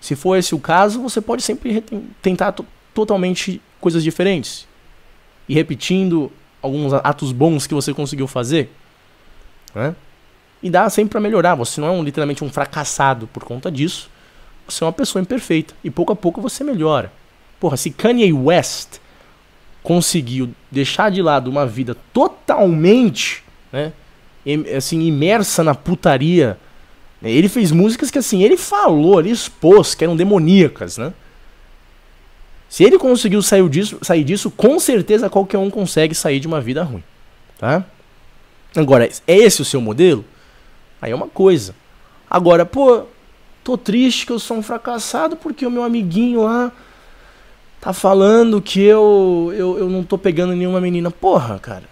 Se 0.00 0.16
for 0.16 0.36
esse 0.36 0.54
o 0.54 0.58
caso, 0.58 1.02
você 1.02 1.20
pode 1.20 1.42
sempre 1.42 1.84
tentar 2.22 2.54
totalmente 2.94 3.60
coisas 3.80 4.02
diferentes 4.02 4.66
e 5.48 5.54
repetindo 5.54 6.30
alguns 6.62 6.92
atos 6.92 7.32
bons 7.32 7.66
que 7.66 7.74
você 7.74 7.92
conseguiu 7.92 8.26
fazer, 8.26 8.70
né? 9.74 9.94
E 10.62 10.68
dá 10.68 10.88
sempre 10.90 11.10
para 11.10 11.20
melhorar. 11.20 11.54
Você 11.54 11.80
não 11.80 11.88
é 11.88 11.90
um, 11.90 12.02
literalmente 12.02 12.44
um 12.44 12.50
fracassado 12.50 13.26
por 13.26 13.44
conta 13.44 13.70
disso. 13.70 14.10
Você 14.68 14.84
é 14.84 14.86
uma 14.86 14.92
pessoa 14.92 15.22
imperfeita 15.22 15.74
e 15.82 15.90
pouco 15.90 16.12
a 16.12 16.16
pouco 16.16 16.40
você 16.40 16.62
melhora. 16.62 17.10
Porra, 17.58 17.76
se 17.76 17.90
Kanye 17.90 18.32
West 18.32 18.98
conseguiu 19.82 20.50
deixar 20.70 21.10
de 21.10 21.22
lado 21.22 21.50
uma 21.50 21.66
vida 21.66 21.96
totalmente, 22.12 23.42
né, 23.72 23.92
assim, 24.76 25.00
imersa 25.00 25.64
na 25.64 25.74
putaria, 25.74 26.58
ele 27.22 27.48
fez 27.48 27.70
músicas 27.70 28.10
que 28.10 28.18
assim, 28.18 28.42
ele 28.42 28.56
falou, 28.56 29.20
ele 29.20 29.30
expôs 29.30 29.94
que 29.94 30.04
eram 30.04 30.16
demoníacas, 30.16 30.96
né? 30.96 31.12
Se 32.68 32.84
ele 32.84 32.98
conseguiu 32.98 33.42
sair 33.42 33.68
disso, 33.68 33.98
sair 34.00 34.24
disso, 34.24 34.50
com 34.50 34.78
certeza 34.78 35.28
qualquer 35.28 35.58
um 35.58 35.68
consegue 35.68 36.14
sair 36.14 36.40
de 36.40 36.46
uma 36.46 36.60
vida 36.60 36.82
ruim, 36.82 37.02
tá? 37.58 37.84
Agora, 38.74 39.08
é 39.26 39.36
esse 39.36 39.60
o 39.60 39.64
seu 39.64 39.80
modelo? 39.80 40.24
Aí 41.02 41.10
é 41.10 41.14
uma 41.14 41.26
coisa. 41.28 41.74
Agora, 42.30 42.64
pô, 42.64 43.02
tô 43.64 43.76
triste 43.76 44.24
que 44.24 44.32
eu 44.32 44.38
sou 44.38 44.56
um 44.56 44.62
fracassado 44.62 45.36
porque 45.36 45.66
o 45.66 45.70
meu 45.70 45.82
amiguinho 45.82 46.44
lá 46.44 46.70
tá 47.80 47.92
falando 47.92 48.62
que 48.62 48.80
eu, 48.80 49.52
eu, 49.56 49.78
eu 49.78 49.88
não 49.88 50.04
tô 50.04 50.16
pegando 50.16 50.54
nenhuma 50.54 50.80
menina. 50.80 51.10
Porra, 51.10 51.58
cara. 51.58 51.84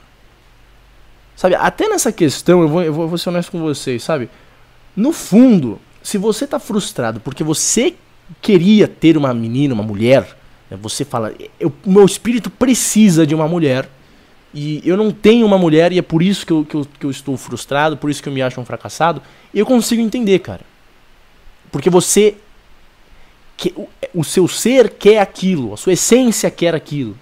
Sabe, 1.35 1.55
até 1.55 1.89
nessa 1.89 2.13
questão, 2.13 2.63
eu 2.63 2.69
vou, 2.69 2.83
eu 2.83 2.93
vou, 2.93 3.05
eu 3.05 3.09
vou 3.09 3.19
ser 3.19 3.31
honesto 3.31 3.51
com 3.51 3.61
vocês, 3.61 4.03
sabe? 4.03 4.29
No 4.99 5.13
fundo, 5.13 5.81
se 6.03 6.19
você 6.19 6.45
tá 6.45 6.59
frustrado 6.59 7.21
porque 7.21 7.45
você 7.45 7.95
queria 8.43 8.89
ter 8.89 9.17
uma 9.17 9.33
menina, 9.33 9.73
uma 9.73 9.85
mulher, 9.85 10.37
né, 10.69 10.77
você 10.77 11.05
fala, 11.05 11.33
o 11.63 11.73
meu 11.89 12.05
espírito 12.05 12.51
precisa 12.51 13.25
de 13.25 13.33
uma 13.33 13.47
mulher, 13.47 13.89
e 14.53 14.83
eu 14.85 14.97
não 14.97 15.13
tenho 15.13 15.47
uma 15.47 15.57
mulher 15.57 15.93
e 15.93 15.99
é 16.01 16.03
por 16.03 16.21
isso 16.21 16.45
que 16.45 16.53
eu, 16.53 16.65
que 16.65 16.75
eu, 16.75 16.87
que 16.99 17.07
eu 17.07 17.13
estou 17.13 17.37
frustrado, 17.37 17.97
por 17.97 18.11
isso 18.11 18.21
que 18.21 18.29
eu 18.29 18.33
me 18.33 18.43
acho 18.43 18.61
um 18.61 18.65
fracassado, 18.65 19.23
eu 19.55 19.65
consigo 19.65 20.03
entender, 20.03 20.41
cara. 20.41 20.63
Porque 21.71 21.89
você 21.89 22.35
o, 23.77 23.89
o 24.13 24.25
seu 24.25 24.49
ser 24.49 24.91
quer 24.91 25.21
aquilo, 25.21 25.75
a 25.75 25.77
sua 25.77 25.93
essência 25.93 26.51
quer 26.51 26.75
aquilo. 26.75 27.17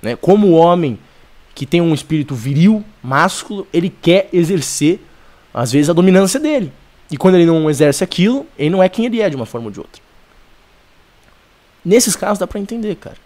Né? 0.00 0.16
Como 0.16 0.52
homem 0.52 0.98
que 1.54 1.66
tem 1.66 1.82
um 1.82 1.92
espírito 1.92 2.34
viril, 2.34 2.82
másculo, 3.02 3.66
ele 3.70 3.90
quer 3.90 4.30
exercer, 4.32 4.98
às 5.52 5.72
vezes, 5.72 5.90
a 5.90 5.92
dominância 5.92 6.40
dele. 6.40 6.72
E 7.12 7.16
quando 7.18 7.34
ele 7.34 7.44
não 7.44 7.68
exerce 7.68 8.02
aquilo, 8.02 8.46
ele 8.58 8.70
não 8.70 8.82
é 8.82 8.88
quem 8.88 9.04
ele 9.04 9.20
é 9.20 9.28
de 9.28 9.36
uma 9.36 9.44
forma 9.44 9.66
ou 9.66 9.70
de 9.70 9.78
outra. 9.78 10.02
Nesses 11.84 12.16
casos 12.16 12.38
dá 12.38 12.46
pra 12.46 12.58
entender, 12.58 12.96
cara. 12.96 13.18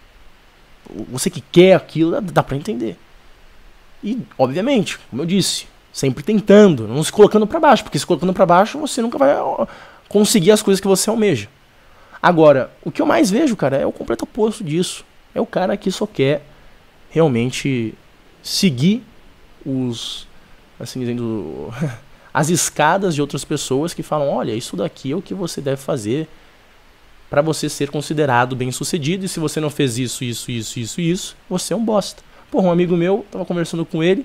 Você 1.09 1.29
que 1.29 1.39
quer 1.39 1.73
aquilo, 1.73 2.11
dá, 2.11 2.19
dá 2.19 2.43
pra 2.43 2.57
entender. 2.57 2.97
E, 4.03 4.19
obviamente, 4.37 4.99
como 5.09 5.21
eu 5.21 5.25
disse, 5.25 5.67
sempre 5.93 6.21
tentando, 6.21 6.85
não 6.85 7.01
se 7.01 7.11
colocando 7.11 7.47
para 7.47 7.61
baixo, 7.61 7.83
porque 7.83 7.97
se 7.97 8.05
colocando 8.05 8.33
para 8.33 8.45
baixo 8.45 8.77
você 8.77 9.01
nunca 9.01 9.17
vai 9.17 9.33
conseguir 10.09 10.51
as 10.51 10.61
coisas 10.61 10.81
que 10.81 10.87
você 10.87 11.09
almeja. 11.09 11.47
Agora, 12.21 12.71
o 12.83 12.91
que 12.91 13.01
eu 13.01 13.05
mais 13.05 13.31
vejo, 13.31 13.55
cara, 13.55 13.77
é 13.77 13.85
o 13.85 13.91
completo 13.91 14.25
oposto 14.25 14.65
disso. 14.65 15.05
É 15.33 15.39
o 15.39 15.45
cara 15.45 15.77
que 15.77 15.89
só 15.91 16.05
quer 16.05 16.43
realmente 17.09 17.93
seguir 18.43 19.01
os 19.65 20.27
assim 20.77 20.99
dizendo 20.99 21.73
as 22.37 22.51
escadas 22.51 23.15
de 23.15 23.21
outras 23.21 23.43
pessoas 23.43 23.95
que 23.95 24.03
falam, 24.03 24.29
olha, 24.29 24.53
isso 24.53 24.77
daqui 24.77 25.11
é 25.11 25.15
o 25.15 25.23
que 25.23 25.33
você 25.33 25.59
deve 25.59 25.81
fazer 25.81 26.27
para 27.31 27.41
você 27.41 27.67
ser 27.67 27.89
considerado 27.89 28.55
bem-sucedido 28.55 29.25
e 29.25 29.27
se 29.27 29.39
você 29.39 29.59
não 29.59 29.71
fez 29.71 29.97
isso, 29.97 30.23
isso, 30.23 30.51
isso, 30.51 30.79
isso, 30.79 31.01
isso, 31.01 31.35
você 31.49 31.73
é 31.73 31.75
um 31.75 31.83
bosta. 31.83 32.21
Pô, 32.51 32.61
um 32.61 32.71
amigo 32.71 32.95
meu, 32.95 33.25
tava 33.31 33.43
conversando 33.43 33.83
com 33.83 34.03
ele, 34.03 34.23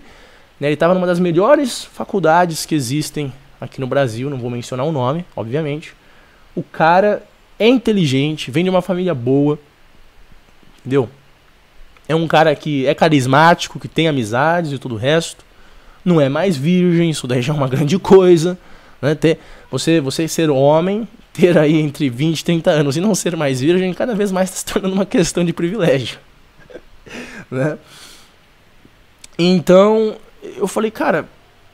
né, 0.60 0.66
ele 0.66 0.76
tava 0.76 0.92
numa 0.92 1.06
das 1.06 1.18
melhores 1.18 1.84
faculdades 1.86 2.66
que 2.66 2.74
existem 2.74 3.32
aqui 3.58 3.80
no 3.80 3.86
Brasil, 3.86 4.28
não 4.28 4.36
vou 4.36 4.50
mencionar 4.50 4.84
o 4.84 4.92
nome, 4.92 5.24
obviamente. 5.34 5.94
O 6.54 6.62
cara 6.62 7.22
é 7.58 7.66
inteligente, 7.66 8.50
vem 8.50 8.62
de 8.62 8.68
uma 8.68 8.82
família 8.82 9.14
boa, 9.14 9.58
entendeu? 10.80 11.08
É 12.06 12.14
um 12.14 12.28
cara 12.28 12.54
que 12.54 12.86
é 12.86 12.94
carismático, 12.94 13.80
que 13.80 13.88
tem 13.88 14.06
amizades 14.06 14.70
e 14.70 14.78
tudo 14.78 14.96
o 14.96 14.98
resto. 14.98 15.42
Não 16.04 16.20
é 16.20 16.28
mais 16.28 16.56
virgem, 16.56 17.10
isso 17.10 17.26
daí 17.26 17.42
já 17.42 17.52
é 17.52 17.56
uma 17.56 17.68
grande 17.68 17.98
coisa. 17.98 18.58
Né? 19.00 19.14
Ter, 19.14 19.38
você, 19.70 20.00
você 20.00 20.26
ser 20.28 20.50
homem, 20.50 21.06
ter 21.32 21.56
aí 21.56 21.76
entre 21.76 22.08
20 22.08 22.40
e 22.40 22.44
30 22.44 22.70
anos 22.70 22.96
e 22.96 23.00
não 23.00 23.14
ser 23.14 23.36
mais 23.36 23.60
virgem, 23.60 23.92
cada 23.94 24.14
vez 24.14 24.30
mais 24.30 24.50
está 24.50 24.58
se 24.58 24.64
tornando 24.66 24.94
uma 24.94 25.06
questão 25.06 25.44
de 25.44 25.52
privilégio. 25.52 26.18
né? 27.50 27.78
Então, 29.38 30.16
eu 30.56 30.66
falei, 30.66 30.90
cara, 30.90 31.26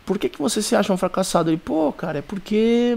por 0.07 0.19
que, 0.19 0.29
que 0.29 0.39
você 0.39 0.63
se 0.63 0.75
acha 0.75 0.93
um 0.93 0.97
fracassado? 0.97 1.51
Ele, 1.51 1.61
pô, 1.63 1.93
cara, 1.93 2.19
é 2.19 2.23
porque 2.23 2.97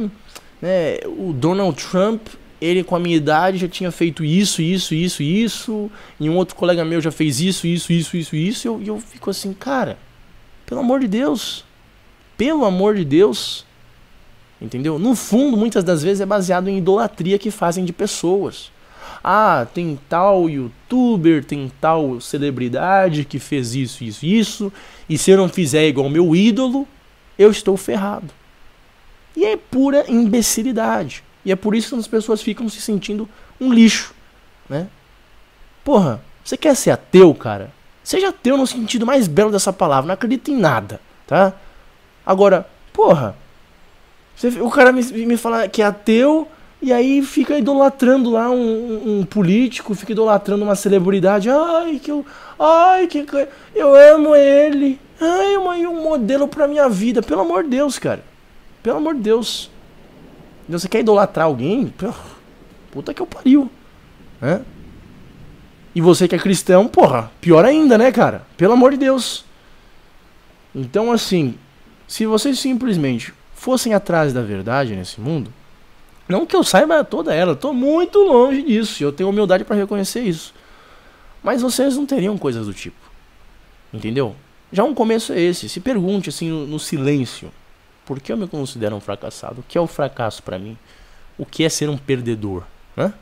né, 0.62 0.98
o 1.06 1.34
Donald 1.34 1.76
Trump 1.84 2.28
ele 2.62 2.84
com 2.84 2.96
a 2.96 3.00
minha 3.00 3.18
idade 3.18 3.58
já 3.58 3.68
tinha 3.68 3.92
feito 3.92 4.24
isso, 4.24 4.62
isso, 4.62 4.94
isso, 4.94 5.24
isso, 5.24 5.92
e 6.20 6.30
um 6.30 6.38
outro 6.38 6.56
colega 6.56 6.86
meu 6.86 7.02
já 7.02 7.12
fez 7.12 7.42
isso, 7.42 7.66
isso, 7.66 7.92
isso, 7.92 8.16
isso, 8.16 8.36
isso, 8.36 8.68
e 8.68 8.70
eu, 8.70 8.82
e 8.82 8.88
eu 8.88 9.00
fico 9.00 9.32
assim, 9.32 9.52
cara, 9.52 9.98
pelo 10.72 10.80
amor 10.80 11.02
de 11.02 11.08
Deus, 11.10 11.66
pelo 12.38 12.64
amor 12.64 12.96
de 12.96 13.04
Deus, 13.04 13.66
entendeu? 14.62 14.98
No 14.98 15.16
fundo, 15.16 15.58
muitas 15.58 15.84
das 15.84 16.02
vezes 16.02 16.22
é 16.22 16.26
baseado 16.26 16.70
em 16.70 16.78
idolatria 16.78 17.38
que 17.38 17.52
fazem 17.52 17.84
de 17.84 17.92
pessoas. 17.92 18.72
Ah, 19.22 19.68
tem 19.74 20.00
tal 20.08 20.50
youtuber, 20.50 21.44
tem 21.44 21.70
tal 21.82 22.22
celebridade 22.22 23.26
que 23.26 23.38
fez 23.38 23.76
isso, 23.76 24.02
isso, 24.06 24.26
isso, 24.26 24.74
e 25.10 25.18
se 25.18 25.30
eu 25.30 25.36
não 25.36 25.50
fizer 25.50 25.90
igual 25.90 26.10
meu 26.10 26.34
ídolo, 26.34 26.88
eu 27.38 27.52
estou 27.52 27.76
ferrado. 27.76 28.34
E 29.36 29.44
é 29.44 29.58
pura 29.58 30.06
imbecilidade. 30.08 31.22
E 31.44 31.52
é 31.52 31.56
por 31.58 31.76
isso 31.76 31.96
que 31.96 32.00
as 32.00 32.08
pessoas 32.08 32.42
ficam 32.42 32.70
se 32.70 32.80
sentindo 32.80 33.28
um 33.60 33.74
lixo, 33.74 34.14
né? 34.70 34.88
Porra, 35.84 36.24
você 36.46 36.56
quer 36.56 36.78
ser 36.78 36.92
ateu, 36.92 37.36
cara? 37.36 37.74
Seja 38.04 38.30
ateu 38.30 38.58
no 38.58 38.66
sentido 38.66 39.06
mais 39.06 39.28
belo 39.28 39.52
dessa 39.52 39.72
palavra, 39.72 40.08
não 40.08 40.14
acredita 40.14 40.52
em 40.52 40.58
nada, 40.58 41.00
tá? 41.28 41.54
Agora, 42.26 42.68
porra, 42.92 43.36
você, 44.36 44.48
o 44.60 44.70
cara 44.70 44.92
me, 44.92 45.04
me 45.04 45.38
fala 45.38 45.68
que 45.68 45.82
é 45.82 45.86
ateu 45.86 46.48
e 46.82 46.92
aí 46.92 47.22
fica 47.22 47.58
idolatrando 47.58 48.32
lá 48.32 48.50
um, 48.50 49.20
um, 49.20 49.24
político, 49.24 49.94
fica 49.94 50.14
idolatrando 50.14 50.64
uma 50.64 50.76
celebridade. 50.76 51.48
Ai, 51.48 52.00
que 52.04 52.10
eu. 52.10 52.26
Ai, 52.58 53.06
que. 53.06 53.24
Eu 53.76 53.94
amo 53.94 54.36
ele. 54.36 55.00
Ai, 55.20 55.56
um 55.86 56.02
modelo 56.02 56.48
pra 56.48 56.68
minha 56.68 56.90
vida. 56.90 57.22
Pelo 57.22 57.42
amor 57.42 57.64
de 57.64 57.70
Deus, 57.70 58.00
cara. 58.00 58.24
Pelo 58.82 58.98
amor 58.98 59.14
de 59.14 59.22
Deus. 59.22 59.70
Você 60.68 60.90
quer 60.90 61.02
idolatrar 61.02 61.46
alguém? 61.46 61.94
Puta 62.90 63.14
que 63.14 63.22
eu 63.22 63.28
pariu. 63.28 63.70
Né? 64.42 64.62
E 65.94 66.02
você 66.02 66.28
que 66.28 66.36
é 66.36 66.40
cristão, 66.40 66.88
porra, 66.88 67.32
pior 67.42 67.66
ainda, 67.66 67.98
né, 67.98 68.12
cara? 68.12 68.46
Pelo 68.56 68.74
amor 68.74 68.92
de 68.92 68.98
Deus. 68.98 69.44
Então, 70.74 71.12
assim, 71.12 71.56
se 72.08 72.26
vocês 72.26 72.60
simplesmente 72.60 73.34
fossem 73.54 73.94
atrás 73.94 74.32
da 74.34 74.42
verdade 74.42 74.96
nesse 74.96 75.20
mundo, 75.20 75.54
não 76.28 76.46
que 76.46 76.56
eu 76.56 76.64
saiba 76.64 77.04
toda 77.04 77.34
ela, 77.34 77.52
eu 77.52 77.56
tô 77.58 77.74
muito 77.74 78.20
longe 78.20 78.64
disso, 78.64 79.04
eu 79.04 79.12
tenho 79.12 79.30
humildade 79.30 79.66
para 79.66 79.76
reconhecer 79.76 80.22
isso. 80.22 80.54
Mas 81.44 81.62
vocês 81.62 81.98
não 81.98 82.06
teriam 82.06 82.38
coisas 82.38 82.68
do 82.68 82.74
tipo. 82.74 83.12
Entendeu? 83.94 84.36
Já 84.72 84.84
um 84.84 84.94
começo 84.94 85.34
é 85.34 85.42
esse. 85.42 85.68
Se 85.68 85.80
pergunte 85.80 86.30
assim 86.30 86.50
no, 86.50 86.66
no 86.66 86.80
silêncio. 86.80 87.52
Por 88.06 88.20
que 88.20 88.32
eu 88.32 88.38
me 88.38 88.48
considero 88.48 88.96
um 88.96 89.02
fracassado? 89.02 89.60
O 89.60 89.64
que 89.68 89.78
é 89.78 89.82
o 89.82 89.88
fracasso 89.88 90.42
para 90.42 90.58
mim? 90.58 90.78
O 91.38 91.46
que 91.46 91.64
é 91.64 91.70
ser 91.70 91.90
um 91.90 91.98
perdedor? 91.98 92.64
Né? 92.96 93.14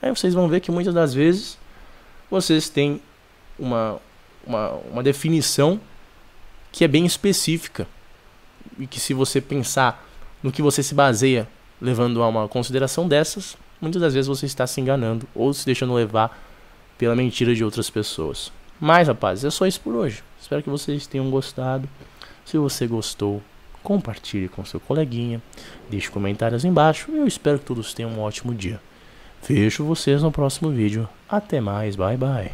Aí 0.00 0.10
vocês 0.10 0.34
vão 0.34 0.48
ver 0.48 0.60
que 0.60 0.70
muitas 0.70 0.94
das 0.94 1.12
vezes 1.12 1.58
vocês 2.32 2.70
têm 2.70 3.00
uma, 3.58 4.00
uma, 4.46 4.70
uma 4.90 5.02
definição 5.02 5.78
que 6.72 6.82
é 6.82 6.88
bem 6.88 7.04
específica. 7.04 7.86
E 8.78 8.86
que 8.86 8.98
se 8.98 9.12
você 9.12 9.40
pensar 9.40 10.08
no 10.42 10.50
que 10.50 10.62
você 10.62 10.82
se 10.82 10.94
baseia 10.94 11.46
levando 11.80 12.22
a 12.22 12.28
uma 12.28 12.48
consideração 12.48 13.06
dessas, 13.06 13.56
muitas 13.80 14.00
das 14.00 14.14
vezes 14.14 14.28
você 14.28 14.46
está 14.46 14.66
se 14.66 14.80
enganando 14.80 15.28
ou 15.34 15.52
se 15.52 15.66
deixando 15.66 15.92
levar 15.92 16.40
pela 16.96 17.14
mentira 17.14 17.54
de 17.54 17.62
outras 17.62 17.90
pessoas. 17.90 18.50
Mas, 18.80 19.08
rapazes, 19.08 19.44
é 19.44 19.50
só 19.50 19.66
isso 19.66 19.80
por 19.80 19.94
hoje. 19.94 20.24
Espero 20.40 20.62
que 20.62 20.70
vocês 20.70 21.06
tenham 21.06 21.30
gostado. 21.30 21.86
Se 22.46 22.56
você 22.56 22.86
gostou, 22.86 23.42
compartilhe 23.82 24.48
com 24.48 24.64
seu 24.64 24.80
coleguinha, 24.80 25.42
deixe 25.90 26.10
comentários 26.10 26.64
embaixo 26.64 27.10
eu 27.12 27.26
espero 27.26 27.58
que 27.58 27.64
todos 27.64 27.92
tenham 27.92 28.10
um 28.10 28.20
ótimo 28.20 28.54
dia. 28.54 28.80
Vejo 29.46 29.84
vocês 29.84 30.22
no 30.22 30.32
próximo 30.32 30.70
vídeo. 30.70 31.08
Até 31.28 31.60
mais, 31.60 31.94
bye 31.96 32.16
bye. 32.16 32.50